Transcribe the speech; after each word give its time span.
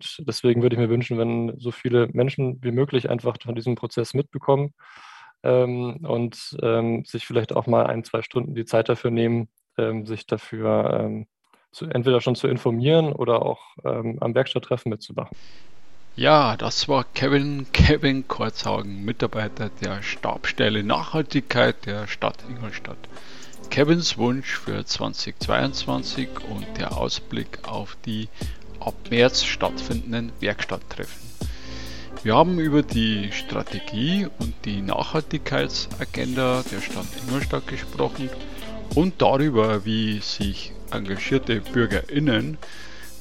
Und 0.00 0.26
deswegen 0.26 0.62
würde 0.62 0.76
ich 0.76 0.80
mir 0.80 0.88
wünschen, 0.88 1.18
wenn 1.18 1.58
so 1.58 1.70
viele 1.70 2.08
Menschen 2.12 2.58
wie 2.62 2.72
möglich 2.72 3.10
einfach 3.10 3.36
von 3.42 3.54
diesem 3.54 3.74
Prozess 3.74 4.14
mitbekommen 4.14 4.72
ähm, 5.42 5.98
und 6.06 6.56
ähm, 6.62 7.04
sich 7.04 7.26
vielleicht 7.26 7.54
auch 7.54 7.66
mal 7.66 7.86
ein, 7.86 8.02
zwei 8.04 8.22
Stunden 8.22 8.54
die 8.54 8.64
Zeit 8.64 8.88
dafür 8.88 9.10
nehmen, 9.10 9.48
ähm, 9.76 10.06
sich 10.06 10.26
dafür 10.26 11.00
ähm, 11.00 11.26
zu, 11.70 11.84
entweder 11.84 12.22
schon 12.22 12.34
zu 12.34 12.48
informieren 12.48 13.12
oder 13.12 13.42
auch 13.42 13.60
ähm, 13.84 14.16
am 14.20 14.34
Werkstatttreffen 14.34 14.88
mitzumachen. 14.88 15.36
Ja, 16.16 16.56
das 16.56 16.88
war 16.88 17.04
Kevin, 17.14 17.66
Kevin 17.72 18.26
Kurzhagen, 18.26 19.04
Mitarbeiter 19.04 19.70
der 19.82 20.02
Stabstelle 20.02 20.82
Nachhaltigkeit 20.82 21.84
der 21.84 22.06
Stadt 22.06 22.42
Ingolstadt. 22.48 22.98
Kevins 23.68 24.18
Wunsch 24.18 24.58
für 24.58 24.84
2022 24.84 26.28
und 26.50 26.66
der 26.78 26.96
Ausblick 26.96 27.68
auf 27.68 27.96
die 28.04 28.28
ab 28.80 28.94
März 29.10 29.44
stattfindenden 29.44 30.32
Werkstatttreffen. 30.40 31.30
Wir 32.22 32.34
haben 32.34 32.58
über 32.58 32.82
die 32.82 33.30
Strategie 33.32 34.26
und 34.38 34.52
die 34.64 34.82
Nachhaltigkeitsagenda 34.82 36.62
der 36.70 36.80
Stadt 36.80 37.06
Ingolstadt 37.24 37.66
gesprochen 37.66 38.28
und 38.94 39.22
darüber, 39.22 39.84
wie 39.84 40.18
sich 40.18 40.72
engagierte 40.90 41.60
BürgerInnen 41.60 42.58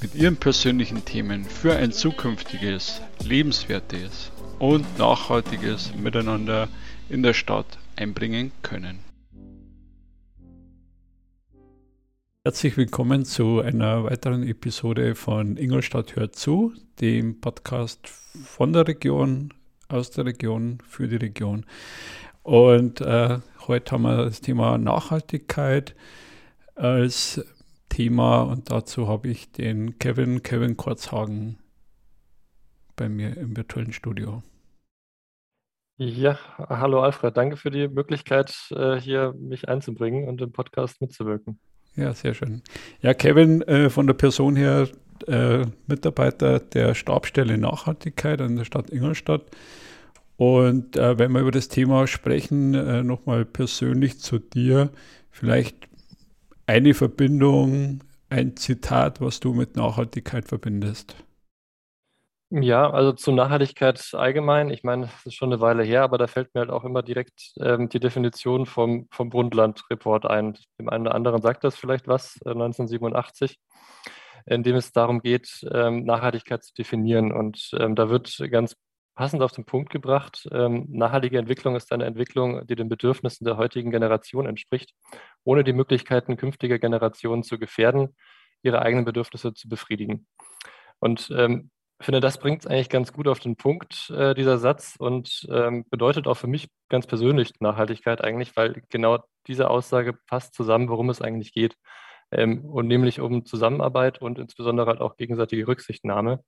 mit 0.01 0.15
ihren 0.15 0.37
persönlichen 0.37 1.05
Themen 1.05 1.45
für 1.45 1.75
ein 1.75 1.91
zukünftiges, 1.91 3.01
lebenswertes 3.23 4.31
und 4.59 4.97
nachhaltiges 4.97 5.93
Miteinander 5.95 6.67
in 7.09 7.23
der 7.23 7.33
Stadt 7.33 7.77
einbringen 7.95 8.51
können. 8.61 9.08
Herzlich 12.49 12.77
willkommen 12.77 13.25
zu 13.25 13.59
einer 13.59 14.05
weiteren 14.05 14.41
Episode 14.41 15.13
von 15.13 15.55
Ingolstadt 15.55 16.15
hört 16.15 16.35
zu, 16.35 16.73
dem 16.99 17.39
Podcast 17.39 18.07
von 18.07 18.73
der 18.73 18.87
Region, 18.87 19.53
aus 19.87 20.09
der 20.09 20.25
Region, 20.25 20.79
für 20.83 21.07
die 21.07 21.17
Region. 21.17 21.63
Und 22.41 23.01
äh, 23.01 23.37
heute 23.67 23.91
haben 23.91 24.01
wir 24.01 24.25
das 24.25 24.41
Thema 24.41 24.79
Nachhaltigkeit 24.79 25.95
als 26.73 27.45
Thema 27.87 28.41
und 28.41 28.71
dazu 28.71 29.07
habe 29.07 29.27
ich 29.27 29.51
den 29.51 29.99
Kevin, 29.99 30.41
Kevin 30.41 30.75
Kurzhagen 30.75 31.59
bei 32.95 33.09
mir 33.09 33.37
im 33.37 33.55
virtuellen 33.55 33.93
Studio. 33.93 34.41
Ja, 35.97 36.39
hallo 36.57 37.01
Alfred, 37.01 37.37
danke 37.37 37.57
für 37.57 37.69
die 37.69 37.87
Möglichkeit, 37.87 38.55
äh, 38.71 38.99
hier 38.99 39.35
mich 39.37 39.69
einzubringen 39.69 40.27
und 40.27 40.41
im 40.41 40.51
Podcast 40.51 40.99
mitzuwirken. 40.99 41.59
Ja, 41.99 42.13
sehr 42.13 42.33
schön. 42.33 42.61
Ja, 43.01 43.13
Kevin, 43.13 43.61
äh, 43.63 43.89
von 43.89 44.07
der 44.07 44.13
Person 44.13 44.55
her 44.55 44.87
äh, 45.27 45.65
Mitarbeiter 45.87 46.59
der 46.59 46.95
Stabstelle 46.95 47.57
Nachhaltigkeit 47.57 48.41
an 48.41 48.55
der 48.55 48.65
Stadt 48.65 48.89
Ingolstadt. 48.89 49.43
Und 50.37 50.95
äh, 50.95 51.19
wenn 51.19 51.33
wir 51.33 51.41
über 51.41 51.51
das 51.51 51.67
Thema 51.67 52.07
sprechen, 52.07 52.73
äh, 52.73 53.03
nochmal 53.03 53.43
persönlich 53.43 54.19
zu 54.19 54.39
dir, 54.39 54.89
vielleicht 55.29 55.89
eine 56.65 56.93
Verbindung, 56.93 57.99
ein 58.29 58.55
Zitat, 58.55 59.19
was 59.19 59.41
du 59.41 59.53
mit 59.53 59.75
Nachhaltigkeit 59.75 60.47
verbindest. 60.47 61.15
Ja, 62.51 62.89
also 62.89 63.11
zu 63.13 63.31
Nachhaltigkeit 63.31 64.09
allgemein. 64.13 64.71
Ich 64.71 64.83
meine, 64.83 65.03
das 65.03 65.25
ist 65.27 65.35
schon 65.35 65.53
eine 65.53 65.61
Weile 65.61 65.83
her, 65.83 66.01
aber 66.01 66.17
da 66.17 66.25
fällt 66.25 66.55
mir 66.55 66.61
halt 66.61 66.71
auch 66.71 66.83
immer 66.83 67.03
direkt 67.03 67.53
ähm, 67.59 67.89
die 67.89 67.99
Definition 67.99 68.65
vom, 68.65 69.07
vom 69.11 69.29
Brundtland-Report 69.29 70.25
ein. 70.25 70.57
Dem 70.79 70.89
einen 70.89 71.05
oder 71.05 71.15
anderen 71.15 71.43
sagt 71.43 71.63
das 71.63 71.75
vielleicht 71.75 72.07
was, 72.07 72.37
äh, 72.45 72.49
1987, 72.49 73.59
in 74.47 74.63
dem 74.63 74.75
es 74.77 74.91
darum 74.91 75.21
geht, 75.21 75.63
ähm, 75.71 76.05
Nachhaltigkeit 76.05 76.63
zu 76.63 76.73
definieren. 76.73 77.31
Und 77.31 77.69
ähm, 77.79 77.95
da 77.95 78.09
wird 78.09 78.35
ganz 78.49 78.75
passend 79.13 79.43
auf 79.43 79.51
den 79.51 79.65
Punkt 79.65 79.91
gebracht, 79.91 80.47
ähm, 80.51 80.87
nachhaltige 80.89 81.37
Entwicklung 81.37 81.75
ist 81.75 81.91
eine 81.91 82.05
Entwicklung, 82.05 82.65
die 82.65 82.75
den 82.75 82.89
Bedürfnissen 82.89 83.45
der 83.45 83.57
heutigen 83.57 83.91
Generation 83.91 84.47
entspricht, 84.47 84.93
ohne 85.43 85.63
die 85.63 85.73
Möglichkeiten 85.73 86.35
künftiger 86.35 86.79
Generationen 86.79 87.43
zu 87.43 87.59
gefährden, 87.59 88.15
ihre 88.63 88.81
eigenen 88.81 89.05
Bedürfnisse 89.05 89.53
zu 89.53 89.69
befriedigen. 89.69 90.25
Und 90.99 91.31
ähm, 91.37 91.69
finde, 92.05 92.19
das 92.19 92.39
bringt 92.39 92.61
es 92.61 92.67
eigentlich 92.67 92.89
ganz 92.89 93.13
gut 93.13 93.27
auf 93.27 93.39
den 93.39 93.55
Punkt, 93.55 94.09
äh, 94.11 94.33
dieser 94.33 94.57
Satz, 94.57 94.95
und 94.97 95.47
ähm, 95.51 95.85
bedeutet 95.89 96.27
auch 96.27 96.35
für 96.35 96.47
mich 96.47 96.69
ganz 96.89 97.07
persönlich 97.07 97.53
Nachhaltigkeit 97.59 98.23
eigentlich, 98.23 98.55
weil 98.55 98.81
genau 98.89 99.19
diese 99.47 99.69
Aussage 99.69 100.13
passt 100.13 100.53
zusammen, 100.53 100.89
worum 100.89 101.09
es 101.09 101.21
eigentlich 101.21 101.51
geht. 101.53 101.75
Ähm, 102.31 102.63
und 102.65 102.87
nämlich 102.87 103.19
um 103.19 103.45
Zusammenarbeit 103.45 104.21
und 104.21 104.39
insbesondere 104.39 104.87
halt 104.87 105.01
auch 105.01 105.17
gegenseitige 105.17 105.67
Rücksichtnahme 105.67 106.43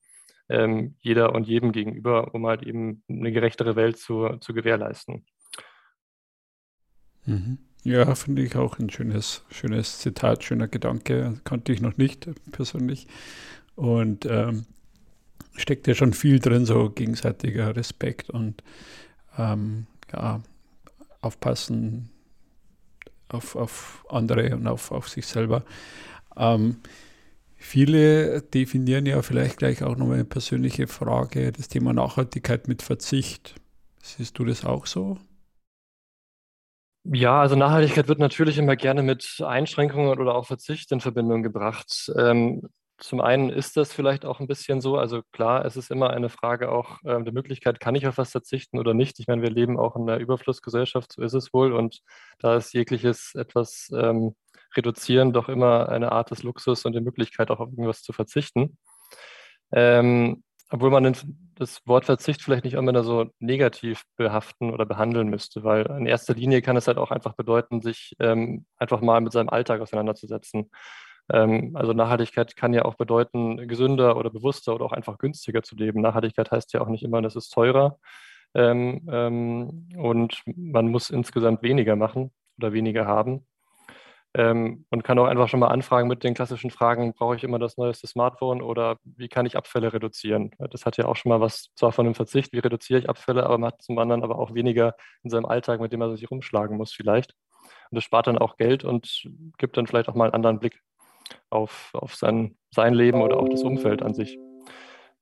ähm, 0.52 0.96
jeder 1.00 1.34
und 1.34 1.48
jedem 1.48 1.72
gegenüber, 1.72 2.34
um 2.36 2.46
halt 2.46 2.64
eben 2.64 3.04
eine 3.10 3.32
gerechtere 3.32 3.76
Welt 3.76 3.98
zu, 3.98 4.38
zu 4.40 4.54
gewährleisten. 4.54 5.26
Mhm. 7.26 7.58
Ja, 7.84 8.14
finde 8.14 8.44
ich 8.44 8.56
auch 8.56 8.78
ein 8.78 8.92
schönes, 8.92 9.44
schönes 9.50 10.00
Zitat, 10.00 10.44
schöner 10.44 10.68
Gedanke. 10.68 11.40
Kannte 11.44 11.72
ich 11.72 11.82
noch 11.82 11.98
nicht 11.98 12.30
persönlich. 12.52 13.08
Und 13.76 14.26
ähm, 14.26 14.66
steckt 15.56 15.88
ja 15.88 15.96
schon 15.96 16.14
viel 16.14 16.40
drin, 16.40 16.66
so 16.66 16.90
gegenseitiger 16.90 17.76
Respekt 17.76 18.30
und 18.30 18.64
ähm, 19.38 19.88
ja, 20.12 20.42
aufpassen 21.22 22.10
auf, 23.30 23.56
auf 23.56 24.06
andere 24.10 24.56
und 24.56 24.68
auf, 24.68 24.92
auf 24.92 25.10
sich 25.10 25.26
selber. 25.26 25.64
Ähm, 26.36 26.78
viele 27.56 28.42
definieren 28.42 29.06
ja 29.06 29.22
vielleicht 29.22 29.58
gleich 29.58 29.84
auch 29.84 29.96
nochmal 29.96 30.16
eine 30.16 30.26
persönliche 30.26 30.88
Frage, 30.88 31.52
das 31.52 31.68
Thema 31.68 31.94
Nachhaltigkeit 31.94 32.68
mit 32.68 32.82
Verzicht. 32.82 33.56
Siehst 34.02 34.38
du 34.40 34.46
das 34.46 34.66
auch 34.66 34.86
so? 34.86 35.18
Ja, 37.04 37.42
also 37.42 37.56
Nachhaltigkeit 37.56 38.08
wird 38.08 38.20
natürlich 38.20 38.58
immer 38.60 38.76
gerne 38.76 39.02
mit 39.02 39.42
Einschränkungen 39.44 40.20
oder 40.20 40.36
auch 40.36 40.46
Verzicht 40.46 40.92
in 40.92 41.00
Verbindung 41.00 41.42
gebracht. 41.42 42.12
Ähm, 42.16 42.70
zum 43.02 43.20
einen 43.20 43.50
ist 43.50 43.78
das 43.78 43.92
vielleicht 43.92 44.26
auch 44.26 44.40
ein 44.40 44.48
bisschen 44.48 44.80
so. 44.80 44.98
Also 44.98 45.22
klar, 45.32 45.66
es 45.66 45.76
ist 45.76 45.92
immer 45.92 46.12
eine 46.12 46.30
Frage 46.30 46.72
auch 46.72 47.00
äh, 47.04 47.22
der 47.24 47.34
Möglichkeit, 47.34 47.80
kann 47.80 47.96
ich 47.96 48.08
auf 48.08 48.18
was 48.18 48.32
verzichten 48.32 48.80
oder 48.80 48.94
nicht. 48.94 49.20
Ich 49.20 49.28
meine, 49.28 49.42
wir 49.42 49.50
leben 49.50 49.80
auch 49.80 49.96
in 49.96 50.04
einer 50.04 50.20
Überflussgesellschaft, 50.20 51.14
so 51.14 51.22
ist 51.24 51.34
es 51.34 51.54
wohl. 51.54 51.74
Und 51.74 52.02
da 52.40 52.56
ist 52.56 52.74
jegliches 52.74 53.34
etwas 53.36 53.92
ähm, 53.96 54.36
reduzieren 54.76 55.34
doch 55.34 55.50
immer 55.50 55.90
eine 55.90 56.12
Art 56.12 56.32
des 56.32 56.44
Luxus 56.44 56.86
und 56.86 56.94
die 56.94 57.02
Möglichkeit, 57.02 57.50
auch 57.52 57.60
auf 57.60 57.70
irgendwas 57.70 58.04
zu 58.04 58.14
verzichten. 58.14 58.78
Ähm, 59.72 60.44
obwohl 60.70 60.90
man 60.90 61.16
das 61.56 61.82
Wort 61.86 62.06
Verzicht 62.06 62.42
vielleicht 62.42 62.64
nicht 62.64 62.76
immer 62.76 63.04
so 63.04 63.30
negativ 63.40 64.04
behaften 64.16 64.72
oder 64.72 64.86
behandeln 64.86 65.28
müsste, 65.28 65.64
weil 65.64 65.86
in 65.98 66.06
erster 66.06 66.34
Linie 66.34 66.62
kann 66.62 66.78
es 66.78 66.88
halt 66.88 66.98
auch 66.98 67.12
einfach 67.12 67.34
bedeuten, 67.34 67.82
sich 67.82 68.16
ähm, 68.20 68.66
einfach 68.78 69.02
mal 69.02 69.20
mit 69.22 69.34
seinem 69.34 69.50
Alltag 69.50 69.82
auseinanderzusetzen. 69.82 70.70
Ähm, 71.32 71.76
also 71.76 71.94
Nachhaltigkeit 71.94 72.56
kann 72.56 72.74
ja 72.74 72.86
auch 72.86 72.96
bedeuten, 72.96 73.68
gesünder 73.68 74.18
oder 74.18 74.30
bewusster 74.30 74.76
oder 74.76 74.86
auch 74.86 74.92
einfach 74.94 75.18
günstiger 75.18 75.64
zu 75.64 75.76
leben. 75.76 76.02
Nachhaltigkeit 76.02 76.52
heißt 76.52 76.74
ja 76.74 76.82
auch 76.82 76.90
nicht 76.90 77.04
immer, 77.04 77.22
das 77.22 77.36
ist 77.36 77.50
teurer. 77.50 77.98
Ähm, 78.54 79.08
ähm, 79.12 79.90
und 79.98 80.42
man 80.46 80.88
muss 80.90 81.10
insgesamt 81.10 81.64
weniger 81.64 81.96
machen 81.96 82.32
oder 82.58 82.74
weniger 82.74 83.06
haben. 83.06 83.46
Ähm, 84.34 84.86
und 84.90 85.04
kann 85.04 85.20
auch 85.20 85.26
einfach 85.26 85.50
schon 85.50 85.60
mal 85.60 85.68
anfragen 85.68 86.08
mit 86.08 86.24
den 86.24 86.34
klassischen 86.34 86.72
Fragen, 86.72 87.14
brauche 87.14 87.36
ich 87.36 87.44
immer 87.44 87.60
das 87.60 87.76
neueste 87.78 88.08
Smartphone 88.08 88.62
oder 88.62 88.98
wie 89.04 89.28
kann 89.28 89.46
ich 89.46 89.58
Abfälle 89.58 89.92
reduzieren? 89.92 90.52
Das 90.72 90.86
hat 90.86 90.96
ja 90.96 91.06
auch 91.06 91.18
schon 91.18 91.30
mal 91.30 91.42
was 91.42 91.74
zwar 91.76 91.92
von 91.92 92.06
dem 92.06 92.16
Verzicht, 92.16 92.54
wie 92.54 92.60
reduziere 92.60 93.00
ich 93.00 93.10
Abfälle, 93.10 93.44
aber 93.44 93.58
man 93.58 93.68
hat 93.74 93.82
zum 93.82 93.98
anderen 93.98 94.24
aber 94.24 94.40
auch 94.40 94.54
weniger 94.54 94.96
in 95.24 95.30
seinem 95.30 95.46
Alltag, 95.46 95.82
mit 95.82 95.92
dem 95.92 96.02
er 96.02 96.16
sich 96.16 96.32
rumschlagen 96.32 96.78
muss 96.78 96.94
vielleicht. 96.94 97.36
Und 97.90 97.98
das 97.98 98.06
spart 98.06 98.28
dann 98.28 98.38
auch 98.38 98.56
Geld 98.56 98.86
und 98.86 99.24
gibt 99.58 99.76
dann 99.76 99.86
vielleicht 99.86 100.08
auch 100.08 100.16
mal 100.16 100.26
einen 100.26 100.34
anderen 100.34 100.60
Blick 100.60 100.82
auf, 101.50 101.92
auf 101.94 102.16
sein, 102.16 102.58
sein 102.72 102.94
Leben 102.94 103.22
oder 103.22 103.38
auch 103.38 103.50
das 103.50 103.64
Umfeld 103.64 104.02
an 104.02 104.14
sich. 104.14 104.38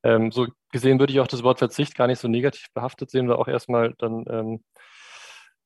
Ähm, 0.03 0.31
so 0.31 0.47
gesehen 0.71 0.99
würde 0.99 1.11
ich 1.11 1.19
auch 1.19 1.27
das 1.27 1.43
Wort 1.43 1.59
Verzicht 1.59 1.95
gar 1.95 2.07
nicht 2.07 2.19
so 2.19 2.27
negativ 2.27 2.67
behaftet 2.73 3.09
sehen, 3.09 3.27
weil 3.27 3.35
auch 3.35 3.47
erstmal 3.47 3.93
dann 3.97 4.25
ähm, 4.29 4.63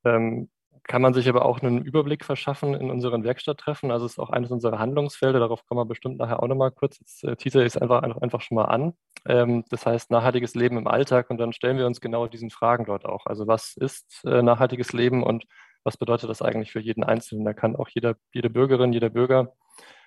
ähm, 0.04 0.48
kann 0.86 1.00
man 1.00 1.14
sich 1.14 1.28
aber 1.28 1.46
auch 1.46 1.60
einen 1.60 1.82
Überblick 1.82 2.24
verschaffen 2.24 2.74
in 2.74 2.90
unseren 2.90 3.24
Werkstatttreffen. 3.24 3.90
Also 3.90 4.04
es 4.06 4.12
ist 4.12 4.18
auch 4.18 4.30
eines 4.30 4.50
unserer 4.50 4.78
Handlungsfelder, 4.78 5.38
darauf 5.38 5.64
kommen 5.66 5.80
wir 5.80 5.86
bestimmt 5.86 6.18
nachher 6.18 6.42
auch 6.42 6.48
nochmal 6.48 6.72
kurz. 6.72 6.98
Jetzt 7.00 7.24
äh, 7.24 7.36
teaser 7.36 7.60
ich 7.60 7.74
es 7.74 7.76
einfach, 7.76 8.02
einfach 8.02 8.40
schon 8.42 8.56
mal 8.56 8.66
an. 8.66 8.92
Ähm, 9.26 9.64
das 9.70 9.86
heißt 9.86 10.10
nachhaltiges 10.10 10.54
Leben 10.54 10.76
im 10.76 10.86
Alltag 10.86 11.30
und 11.30 11.38
dann 11.38 11.52
stellen 11.52 11.78
wir 11.78 11.86
uns 11.86 12.00
genau 12.00 12.26
diesen 12.26 12.50
Fragen 12.50 12.84
dort 12.84 13.06
auch. 13.06 13.26
Also 13.26 13.46
was 13.46 13.76
ist 13.76 14.22
äh, 14.24 14.42
nachhaltiges 14.42 14.92
Leben 14.92 15.22
und 15.22 15.46
was 15.84 15.96
bedeutet 15.96 16.28
das 16.28 16.42
eigentlich 16.42 16.72
für 16.72 16.80
jeden 16.80 17.04
Einzelnen? 17.04 17.44
Da 17.44 17.54
kann 17.54 17.76
auch 17.76 17.88
jeder, 17.88 18.16
jede 18.32 18.50
Bürgerin, 18.50 18.92
jeder 18.92 19.10
Bürger 19.10 19.52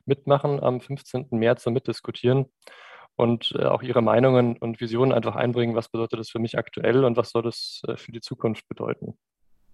mitmachen 0.07 0.61
am 0.61 0.81
15. 0.81 1.27
März 1.31 1.65
und 1.67 1.73
mitdiskutieren 1.73 2.45
und 3.17 3.53
äh, 3.57 3.65
auch 3.65 3.81
ihre 3.81 4.01
Meinungen 4.01 4.57
und 4.57 4.79
Visionen 4.79 5.11
einfach 5.11 5.35
einbringen. 5.35 5.75
Was 5.75 5.89
bedeutet 5.89 6.19
das 6.19 6.29
für 6.29 6.39
mich 6.39 6.57
aktuell 6.57 7.03
und 7.03 7.17
was 7.17 7.31
soll 7.31 7.41
das 7.41 7.81
äh, 7.87 7.97
für 7.97 8.11
die 8.11 8.21
Zukunft 8.21 8.67
bedeuten? 8.69 9.17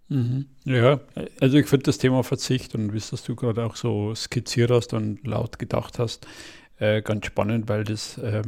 Mhm. 0.10 0.48
Ja, 0.66 1.00
also 1.42 1.58
ich 1.58 1.68
finde 1.68 1.84
das 1.84 1.98
Thema 1.98 2.24
Verzicht 2.24 2.74
und 2.76 2.94
wie 2.94 2.98
es 2.98 3.10
du 3.10 3.36
gerade 3.36 3.64
auch 3.66 3.76
so 3.76 4.16
skizziert 4.16 4.72
hast 4.72 4.94
und 4.94 5.26
laut 5.26 5.60
gedacht 5.60 6.00
hast, 6.00 6.28
äh, 6.78 7.02
ganz 7.02 7.26
spannend, 7.26 7.70
weil 7.70 7.84
das 7.84 8.18
äh, 8.18 8.42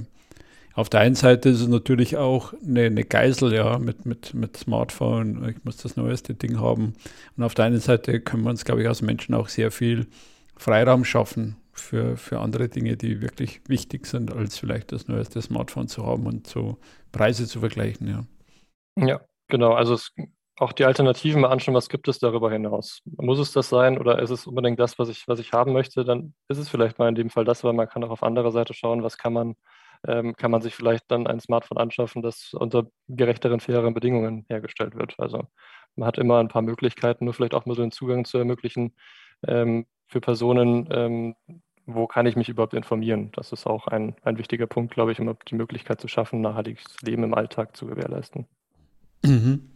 Auf 0.73 0.89
der 0.89 1.01
einen 1.01 1.15
Seite 1.15 1.49
ist 1.49 1.61
es 1.61 1.67
natürlich 1.67 2.17
auch 2.17 2.53
eine, 2.65 2.83
eine 2.83 3.03
Geisel, 3.05 3.53
ja, 3.53 3.77
mit, 3.79 4.05
mit, 4.05 4.33
mit 4.33 4.57
Smartphone. 4.57 5.47
Ich 5.49 5.63
muss 5.63 5.77
das 5.77 5.95
neueste 5.95 6.33
Ding 6.33 6.59
haben. 6.59 6.93
Und 7.37 7.43
auf 7.43 7.53
der 7.53 7.65
einen 7.65 7.79
Seite 7.79 8.19
können 8.19 8.43
wir 8.43 8.49
uns, 8.49 8.65
glaube 8.65 8.81
ich, 8.81 8.87
als 8.87 9.01
Menschen 9.01 9.35
auch 9.35 9.47
sehr 9.47 9.71
viel 9.71 10.07
Freiraum 10.57 11.05
schaffen 11.05 11.55
für, 11.79 12.17
für 12.17 12.39
andere 12.39 12.69
Dinge, 12.69 12.97
die 12.97 13.21
wirklich 13.21 13.61
wichtig 13.67 14.05
sind, 14.05 14.33
als 14.33 14.57
vielleicht 14.57 14.91
das 14.91 15.07
neueste 15.07 15.41
Smartphone 15.41 15.87
zu 15.87 16.05
haben 16.05 16.25
und 16.25 16.47
so 16.47 16.77
Preise 17.11 17.47
zu 17.47 17.59
vergleichen, 17.59 18.07
ja. 18.07 18.25
Ja, 18.97 19.21
genau. 19.47 19.73
Also 19.73 19.93
es, 19.93 20.13
auch 20.57 20.71
die 20.71 20.85
Alternativen 20.85 21.41
mal 21.41 21.49
anschauen, 21.49 21.75
was 21.75 21.89
gibt 21.89 22.07
es 22.07 22.19
darüber 22.19 22.51
hinaus? 22.51 23.01
Muss 23.05 23.39
es 23.39 23.51
das 23.51 23.69
sein 23.69 23.97
oder 23.97 24.21
ist 24.21 24.29
es 24.29 24.47
unbedingt 24.47 24.79
das, 24.79 24.97
was 24.97 25.09
ich, 25.09 25.27
was 25.27 25.39
ich 25.39 25.51
haben 25.51 25.73
möchte? 25.73 26.05
Dann 26.05 26.33
ist 26.47 26.57
es 26.57 26.69
vielleicht 26.69 26.97
mal 26.97 27.09
in 27.09 27.15
dem 27.15 27.29
Fall 27.29 27.43
das, 27.43 27.63
aber 27.63 27.73
man 27.73 27.89
kann 27.89 28.03
auch 28.03 28.09
auf 28.09 28.23
andere 28.23 28.51
Seite 28.51 28.73
schauen, 28.73 29.03
was 29.03 29.17
kann 29.17 29.33
man 29.33 29.55
ähm, 30.07 30.35
kann 30.35 30.51
man 30.51 30.61
sich 30.61 30.75
vielleicht 30.75 31.09
dann 31.09 31.27
ein 31.27 31.39
Smartphone 31.39 31.77
anschaffen, 31.77 32.21
das 32.21 32.53
unter 32.53 32.87
gerechteren, 33.07 33.59
faireren 33.59 33.93
Bedingungen 33.93 34.45
hergestellt 34.49 34.95
wird. 34.95 35.15
Also 35.17 35.47
man 35.95 36.07
hat 36.07 36.17
immer 36.17 36.39
ein 36.39 36.47
paar 36.47 36.61
Möglichkeiten, 36.61 37.25
nur 37.25 37.33
vielleicht 37.33 37.53
auch 37.53 37.65
mal 37.65 37.75
so 37.75 37.81
einen 37.81 37.91
Zugang 37.91 38.25
zu 38.25 38.37
ermöglichen 38.37 38.95
ähm, 39.47 39.85
für 40.07 40.21
Personen, 40.21 40.87
ähm, 40.91 41.35
wo 41.85 42.07
kann 42.07 42.25
ich 42.25 42.35
mich 42.35 42.49
überhaupt 42.49 42.73
informieren. 42.73 43.29
Das 43.33 43.51
ist 43.51 43.67
auch 43.67 43.87
ein, 43.87 44.15
ein 44.23 44.37
wichtiger 44.37 44.67
Punkt, 44.67 44.93
glaube 44.93 45.11
ich, 45.11 45.19
um 45.19 45.35
die 45.47 45.55
Möglichkeit 45.55 46.01
zu 46.01 46.07
schaffen, 46.07 46.41
nachhaltiges 46.41 46.83
Leben 47.01 47.23
im 47.23 47.33
Alltag 47.33 47.75
zu 47.77 47.85
gewährleisten. 47.85 48.45
Mhm. 49.23 49.69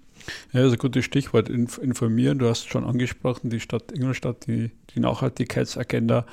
Ja, 0.51 0.61
das 0.61 0.67
ist 0.67 0.73
ein 0.73 0.79
gutes 0.79 1.05
Stichwort. 1.05 1.49
Informieren, 1.49 2.39
du 2.39 2.49
hast 2.49 2.67
schon 2.67 2.83
angesprochen, 2.83 3.49
die 3.49 3.59
Stadt 3.59 3.91
Ingolstadt, 3.91 4.47
die, 4.47 4.71
die 4.93 4.99
Nachhaltigkeitsagenda 4.99 6.25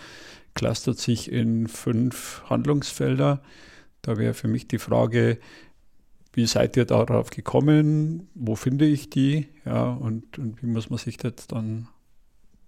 clustert 0.54 0.98
sich 0.98 1.30
in 1.30 1.68
fünf 1.68 2.42
Handlungsfelder. 2.48 3.42
Da 4.02 4.16
wäre 4.16 4.34
für 4.34 4.48
mich 4.48 4.66
die 4.66 4.78
Frage, 4.78 5.38
wie 6.32 6.46
seid 6.46 6.76
ihr 6.76 6.84
darauf 6.84 7.30
gekommen? 7.30 8.28
Wo 8.34 8.56
finde 8.56 8.86
ich 8.86 9.10
die? 9.10 9.48
Ja, 9.64 9.90
und, 9.90 10.38
und 10.38 10.62
wie 10.62 10.66
muss 10.66 10.90
man 10.90 10.98
sich 10.98 11.22
jetzt 11.22 11.52
dann 11.52 11.88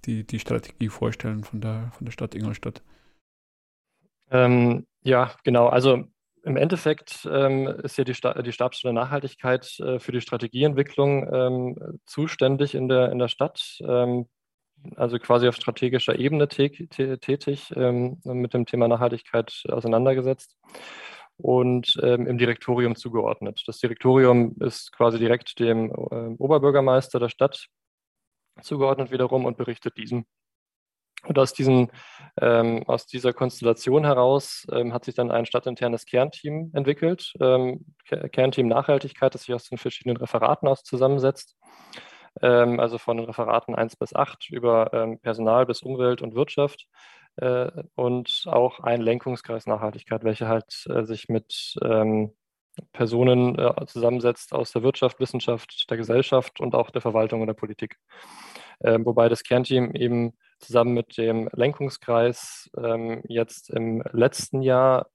die, 0.05 0.25
die 0.25 0.38
Strategie 0.38 0.88
vorstellen 0.88 1.44
von 1.44 1.60
der, 1.60 1.90
von 1.96 2.05
der 2.05 2.12
Stadt 2.12 2.34
Ingolstadt? 2.34 2.82
Ähm, 4.31 4.87
ja, 5.03 5.33
genau. 5.45 5.69
Also 5.69 6.05
im 6.45 6.57
Endeffekt 6.57 7.29
ähm, 7.31 7.67
ist 7.83 7.99
ja 7.99 8.05
die, 8.05 8.15
Sta 8.15 8.41
die 8.43 8.53
Stabsstelle 8.53 8.95
Nachhaltigkeit 8.95 9.79
äh, 9.81 9.99
für 9.99 10.13
die 10.13 10.21
Strategieentwicklung 10.21 11.29
ähm, 11.33 12.01
zuständig 12.07 12.75
in 12.75 12.89
der, 12.89 13.11
in 13.13 13.19
der 13.19 13.29
Stadt. 13.29 13.79
Ähm, 13.81 14.27
also 14.97 15.19
quasi 15.19 15.49
auf 15.49 15.57
strategischer 15.57 16.19
Ebene 16.19 16.49
tätig, 16.49 17.73
ähm, 17.75 18.21
mit 18.25 18.55
dem 18.55 18.65
Thema 18.65 18.89
Nachhaltigkeit 18.89 19.63
auseinandergesetzt 19.69 20.57
und 21.37 21.99
ähm, 22.03 22.27
im 22.27 22.39
Direktorium 22.39 22.97
zugeordnet. 22.97 23.63
Das 23.67 23.79
Direktorium 23.79 24.57
ist 24.61 24.93
quasi 24.93 25.19
direkt 25.19 25.59
dem 25.59 25.91
äh, 25.91 26.35
Oberbürgermeister 26.39 27.19
der 27.19 27.29
Stadt 27.29 27.67
zugeordnet 28.61 29.11
wiederum 29.11 29.45
und 29.45 29.57
berichtet 29.57 29.97
diesem. 29.97 30.27
Und 31.26 31.38
aus, 31.38 31.53
diesen, 31.53 31.91
ähm, 32.41 32.85
aus 32.87 33.06
dieser 33.06 33.32
Konstellation 33.32 34.05
heraus 34.05 34.67
ähm, 34.70 34.93
hat 34.93 35.05
sich 35.05 35.15
dann 35.15 35.31
ein 35.31 35.47
stadtinternes 35.47 36.06
Kernteam 36.06 36.70
entwickelt, 36.75 37.32
ähm, 37.41 37.87
Kernteam 38.05 38.69
Nachhaltigkeit, 38.69 39.35
das 39.35 39.43
sich 39.43 39.55
aus 39.55 39.69
den 39.69 39.79
verschiedenen 39.79 40.17
Referaten 40.17 40.69
aus 40.69 40.85
zusammensetzt, 40.85 41.56
ähm, 42.41 42.79
also 42.79 42.99
von 42.99 43.17
den 43.17 43.26
Referaten 43.26 43.75
1 43.75 43.97
bis 43.97 44.15
8 44.15 44.49
über 44.50 44.93
ähm, 44.93 45.19
Personal 45.19 45.67
bis 45.67 45.82
Umwelt 45.82 46.23
und 46.23 46.37
Wirtschaft 46.37 46.87
äh, 47.37 47.70
und 47.97 48.44
auch 48.47 48.81
ein 48.81 49.00
Lenkungskreis 49.00 49.67
Nachhaltigkeit, 49.67 50.25
welcher 50.25 50.49
halt 50.49 50.87
äh, 50.88 51.05
sich 51.05 51.29
mit 51.29 51.75
ähm, 51.82 52.32
Personen 52.93 53.59
äh, 53.59 53.87
zusammensetzt 53.87 54.53
aus 54.53 54.73
der 54.73 54.85
Wirtschaft, 54.85 55.19
Wissenschaft, 55.19 55.91
der 55.91 55.97
Gesellschaft 55.97 56.61
und 56.61 56.75
auch 56.76 56.91
der 56.91 57.03
Verwaltung 57.03 57.41
und 57.41 57.49
der 57.49 57.55
Politik. 57.55 57.97
Wobei 58.81 59.29
das 59.29 59.43
Kernteam 59.43 59.91
eben 59.97 60.35
zusammen 60.58 60.94
mit 60.94 61.16
dem 61.16 61.49
Lenkungskreis 61.52 62.70
ähm, 62.76 63.22
jetzt 63.28 63.70
im 63.70 64.02
letzten 64.12 64.62
Jahr 64.62 65.06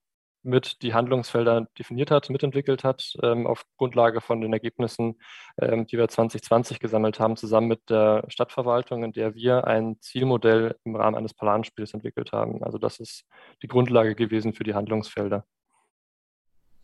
mit 0.44 0.82
die 0.82 0.94
Handlungsfelder 0.94 1.68
definiert 1.80 2.12
hat, 2.12 2.30
mitentwickelt 2.30 2.84
hat, 2.84 3.14
ähm, 3.24 3.48
auf 3.48 3.64
Grundlage 3.78 4.22
von 4.22 4.42
den 4.42 4.52
Ergebnissen, 4.52 5.16
ähm, 5.60 5.88
die 5.88 5.98
wir 5.98 6.08
2020 6.08 6.80
gesammelt 6.80 7.20
haben, 7.20 7.38
zusammen 7.38 7.68
mit 7.68 7.90
der 7.90 8.26
Stadtverwaltung, 8.28 9.04
in 9.04 9.14
der 9.14 9.36
wir 9.36 9.66
ein 9.66 9.98
Zielmodell 10.02 10.76
im 10.84 10.96
Rahmen 10.96 11.16
eines 11.16 11.34
Planspiels 11.34 11.94
entwickelt 11.94 12.34
haben. 12.34 12.62
Also 12.64 12.78
das 12.78 13.00
ist 13.00 13.26
die 13.62 13.68
Grundlage 13.68 14.16
gewesen 14.16 14.54
für 14.54 14.64
die 14.64 14.74
Handlungsfelder. 14.74 15.46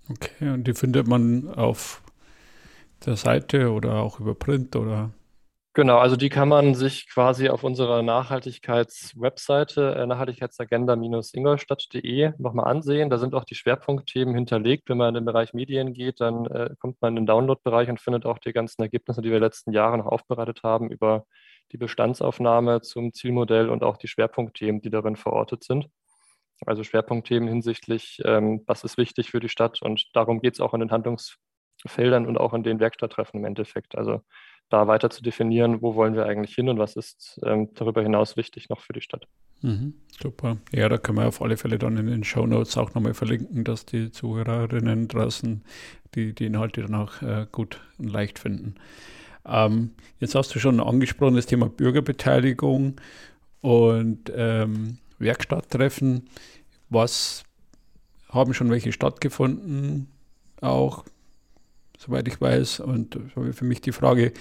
Okay, 0.09 0.49
und 0.49 0.65
die 0.65 0.73
findet 0.73 1.07
man 1.07 1.53
auf 1.53 2.01
der 3.05 3.15
Seite 3.15 3.71
oder 3.71 3.95
auch 3.95 4.19
über 4.19 4.35
Print 4.35 4.75
oder 4.75 5.11
Genau, 5.79 5.97
also 5.97 6.17
die 6.17 6.27
kann 6.27 6.49
man 6.49 6.75
sich 6.75 7.07
quasi 7.07 7.47
auf 7.47 7.63
unserer 7.63 8.03
Nachhaltigkeitswebseite 8.03 9.95
äh, 9.95 10.05
nachhaltigkeitsagenda-ingolstadt.de 10.07 12.33
nochmal 12.37 12.69
ansehen. 12.69 13.09
Da 13.09 13.17
sind 13.17 13.33
auch 13.33 13.45
die 13.45 13.55
Schwerpunktthemen 13.55 14.35
hinterlegt. 14.35 14.89
Wenn 14.89 14.97
man 14.97 15.15
in 15.15 15.21
den 15.21 15.23
Bereich 15.23 15.53
Medien 15.53 15.93
geht, 15.93 16.19
dann 16.19 16.47
äh, 16.47 16.75
kommt 16.79 17.01
man 17.01 17.11
in 17.11 17.23
den 17.23 17.27
Download-Bereich 17.27 17.89
und 17.89 18.01
findet 18.01 18.25
auch 18.25 18.39
die 18.39 18.51
ganzen 18.51 18.81
Ergebnisse, 18.81 19.21
die 19.21 19.31
wir 19.31 19.39
letzten 19.39 19.71
Jahre 19.71 19.97
noch 19.97 20.07
aufbereitet 20.07 20.63
haben 20.63 20.91
über 20.91 21.23
die 21.71 21.77
Bestandsaufnahme 21.77 22.81
zum 22.81 23.13
Zielmodell 23.13 23.69
und 23.69 23.81
auch 23.81 23.95
die 23.95 24.09
Schwerpunktthemen, 24.09 24.81
die 24.81 24.89
darin 24.89 25.15
verortet 25.15 25.63
sind. 25.63 25.87
Also 26.65 26.83
Schwerpunktthemen 26.83 27.47
hinsichtlich, 27.47 28.21
ähm, 28.25 28.65
was 28.67 28.83
ist 28.83 28.97
wichtig 28.97 29.31
für 29.31 29.39
die 29.39 29.47
Stadt 29.47 29.81
und 29.81 30.13
darum 30.13 30.41
geht 30.41 30.55
es 30.55 30.59
auch 30.59 30.73
in 30.73 30.81
den 30.81 30.91
Handlungsfeldern 30.91 32.27
und 32.27 32.37
auch 32.37 32.53
in 32.53 32.63
den 32.63 32.81
Werkstatttreffen 32.81 33.39
im 33.39 33.45
Endeffekt. 33.45 33.97
Also 33.97 34.23
da 34.69 34.87
weiter 34.87 35.09
zu 35.09 35.23
definieren, 35.23 35.81
wo 35.81 35.95
wollen 35.95 36.15
wir 36.15 36.25
eigentlich 36.25 36.55
hin 36.55 36.69
und 36.69 36.77
was 36.77 36.95
ist 36.95 37.39
ähm, 37.43 37.69
darüber 37.73 38.01
hinaus 38.01 38.37
wichtig 38.37 38.69
noch 38.69 38.79
für 38.79 38.93
die 38.93 39.01
Stadt. 39.01 39.27
Mhm, 39.61 39.93
super. 40.09 40.57
Ja, 40.71 40.87
da 40.87 40.97
können 40.97 41.17
wir 41.17 41.27
auf 41.27 41.41
alle 41.41 41.57
Fälle 41.57 41.77
dann 41.77 41.97
in 41.97 42.07
den 42.07 42.23
Show 42.23 42.45
Notes 42.45 42.77
auch 42.77 42.93
nochmal 42.93 43.13
verlinken, 43.13 43.63
dass 43.63 43.85
die 43.85 44.11
Zuhörerinnen 44.11 45.07
draußen 45.07 45.63
die, 46.15 46.33
die 46.33 46.45
Inhalte 46.45 46.81
dann 46.81 46.95
auch 46.95 47.21
äh, 47.21 47.45
gut 47.51 47.81
und 47.97 48.09
leicht 48.09 48.39
finden. 48.39 48.75
Ähm, 49.45 49.91
jetzt 50.19 50.35
hast 50.35 50.53
du 50.53 50.59
schon 50.59 50.79
angesprochen, 50.79 51.35
das 51.35 51.45
Thema 51.45 51.67
Bürgerbeteiligung 51.67 52.95
und 53.61 54.31
ähm, 54.35 54.99
Werkstatttreffen. 55.17 56.29
Was 56.89 57.43
haben 58.29 58.53
schon 58.53 58.69
welche 58.69 58.91
stattgefunden? 58.91 60.07
Auch 60.61 61.05
soweit 61.99 62.27
ich 62.27 62.39
weiß. 62.39 62.79
Und 62.79 63.19
für 63.51 63.65
mich 63.65 63.81
die 63.81 63.91
Frage, 63.91 64.31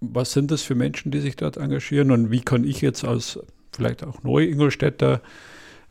was 0.00 0.32
sind 0.32 0.50
das 0.50 0.62
für 0.62 0.74
Menschen, 0.74 1.12
die 1.12 1.20
sich 1.20 1.36
dort 1.36 1.56
engagieren 1.56 2.10
und 2.10 2.30
wie 2.30 2.40
kann 2.40 2.64
ich 2.64 2.80
jetzt 2.80 3.04
als 3.04 3.38
vielleicht 3.72 4.02
auch 4.02 4.22
Neu-Ingolstädter 4.22 5.20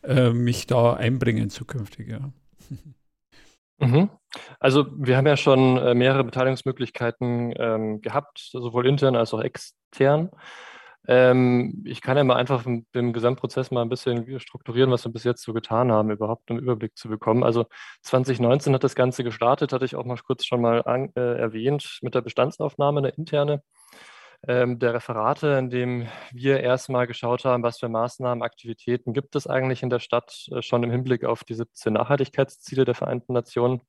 äh, 0.03 0.31
mich 0.31 0.67
da 0.67 0.93
einbringen 0.93 1.49
zukünftig? 1.49 2.09
Ja. 2.09 2.31
Mhm. 3.79 4.09
Also 4.59 4.87
wir 4.97 5.17
haben 5.17 5.27
ja 5.27 5.37
schon 5.37 5.77
äh, 5.77 5.93
mehrere 5.93 6.23
Beteiligungsmöglichkeiten 6.23 7.53
ähm, 7.59 8.01
gehabt, 8.01 8.49
sowohl 8.51 8.87
intern 8.87 9.15
als 9.15 9.35
auch 9.35 9.39
extern. 9.39 10.31
Ähm, 11.07 11.83
ich 11.85 12.01
kann 12.01 12.17
ja 12.17 12.23
mal 12.23 12.35
einfach 12.35 12.65
den 12.65 13.13
Gesamtprozess 13.13 13.71
mal 13.71 13.81
ein 13.81 13.89
bisschen 13.89 14.39
strukturieren, 14.39 14.91
was 14.91 15.05
wir 15.05 15.11
bis 15.11 15.23
jetzt 15.23 15.43
so 15.43 15.53
getan 15.53 15.91
haben, 15.91 16.11
überhaupt 16.11 16.49
einen 16.49 16.59
Überblick 16.59 16.97
zu 16.97 17.07
bekommen. 17.07 17.43
Also 17.43 17.65
2019 18.03 18.73
hat 18.73 18.83
das 18.83 18.95
Ganze 18.95 19.23
gestartet, 19.23 19.71
hatte 19.71 19.85
ich 19.85 19.95
auch 19.95 20.05
mal 20.05 20.17
kurz 20.17 20.45
schon 20.45 20.61
mal 20.61 20.83
an, 20.83 21.09
äh, 21.15 21.39
erwähnt, 21.39 21.99
mit 22.01 22.15
der 22.15 22.21
Bestandsaufnahme, 22.21 22.99
eine 22.99 23.09
interne 23.09 23.61
ähm, 24.47 24.79
der 24.79 24.93
Referate, 24.93 25.47
in 25.57 25.69
dem 25.69 26.07
wir 26.31 26.59
erstmal 26.59 27.07
geschaut 27.07 27.45
haben, 27.45 27.63
was 27.63 27.79
für 27.79 27.89
Maßnahmen, 27.89 28.43
Aktivitäten 28.43 29.13
gibt 29.13 29.35
es 29.35 29.47
eigentlich 29.47 29.83
in 29.83 29.89
der 29.89 29.99
Stadt, 29.99 30.47
äh, 30.51 30.61
schon 30.61 30.83
im 30.83 30.91
Hinblick 30.91 31.25
auf 31.25 31.43
die 31.43 31.55
17 31.55 31.93
Nachhaltigkeitsziele 31.93 32.85
der 32.85 32.95
Vereinten 32.95 33.33
Nationen 33.33 33.81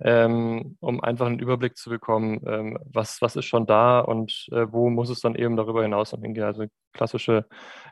ähm, 0.00 0.76
um 0.80 1.02
einfach 1.02 1.26
einen 1.26 1.38
Überblick 1.38 1.76
zu 1.76 1.90
bekommen, 1.90 2.40
ähm, 2.46 2.78
was, 2.84 3.22
was 3.22 3.36
ist 3.36 3.46
schon 3.46 3.66
da 3.66 4.00
und 4.00 4.46
äh, 4.52 4.66
wo 4.70 4.90
muss 4.90 5.10
es 5.10 5.20
dann 5.20 5.34
eben 5.34 5.56
darüber 5.56 5.82
hinaus 5.82 6.10
hingehen. 6.10 6.44
Also 6.44 6.66
klassische 6.92 7.46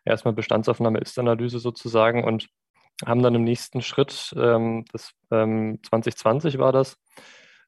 erstmal 0.05 0.35
Bestandsaufnahme 0.35 0.99
Ist-Analyse 0.99 1.59
sozusagen 1.59 2.25
und 2.25 2.49
haben 3.05 3.23
dann 3.23 3.35
im 3.35 3.45
nächsten 3.45 3.83
Schritt, 3.83 4.35
ähm, 4.37 4.85
das 4.93 5.13
2020 5.31 6.55
ähm, 6.55 6.61
war 6.61 6.73
das, 6.73 6.97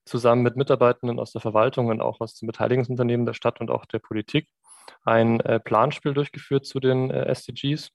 zusammen 0.05 0.43
mit 0.43 0.57
Mitarbeitenden 0.57 1.19
aus 1.19 1.33
der 1.33 1.41
Verwaltung 1.41 1.89
und 1.89 2.01
auch 2.01 2.21
aus 2.21 2.35
den 2.37 2.47
Beteiligungsunternehmen 2.47 3.27
der 3.27 3.35
Stadt 3.35 3.61
und 3.61 3.71
auch 3.71 3.87
der 3.87 3.99
Politik 3.99 4.49
ein 5.03 5.41
äh, 5.41 5.59
Planspiel 5.59 6.15
durchgeführt 6.15 6.65
zu 6.65 6.79
den 6.79 7.11
äh, 7.11 7.27
SDGs, 7.27 7.91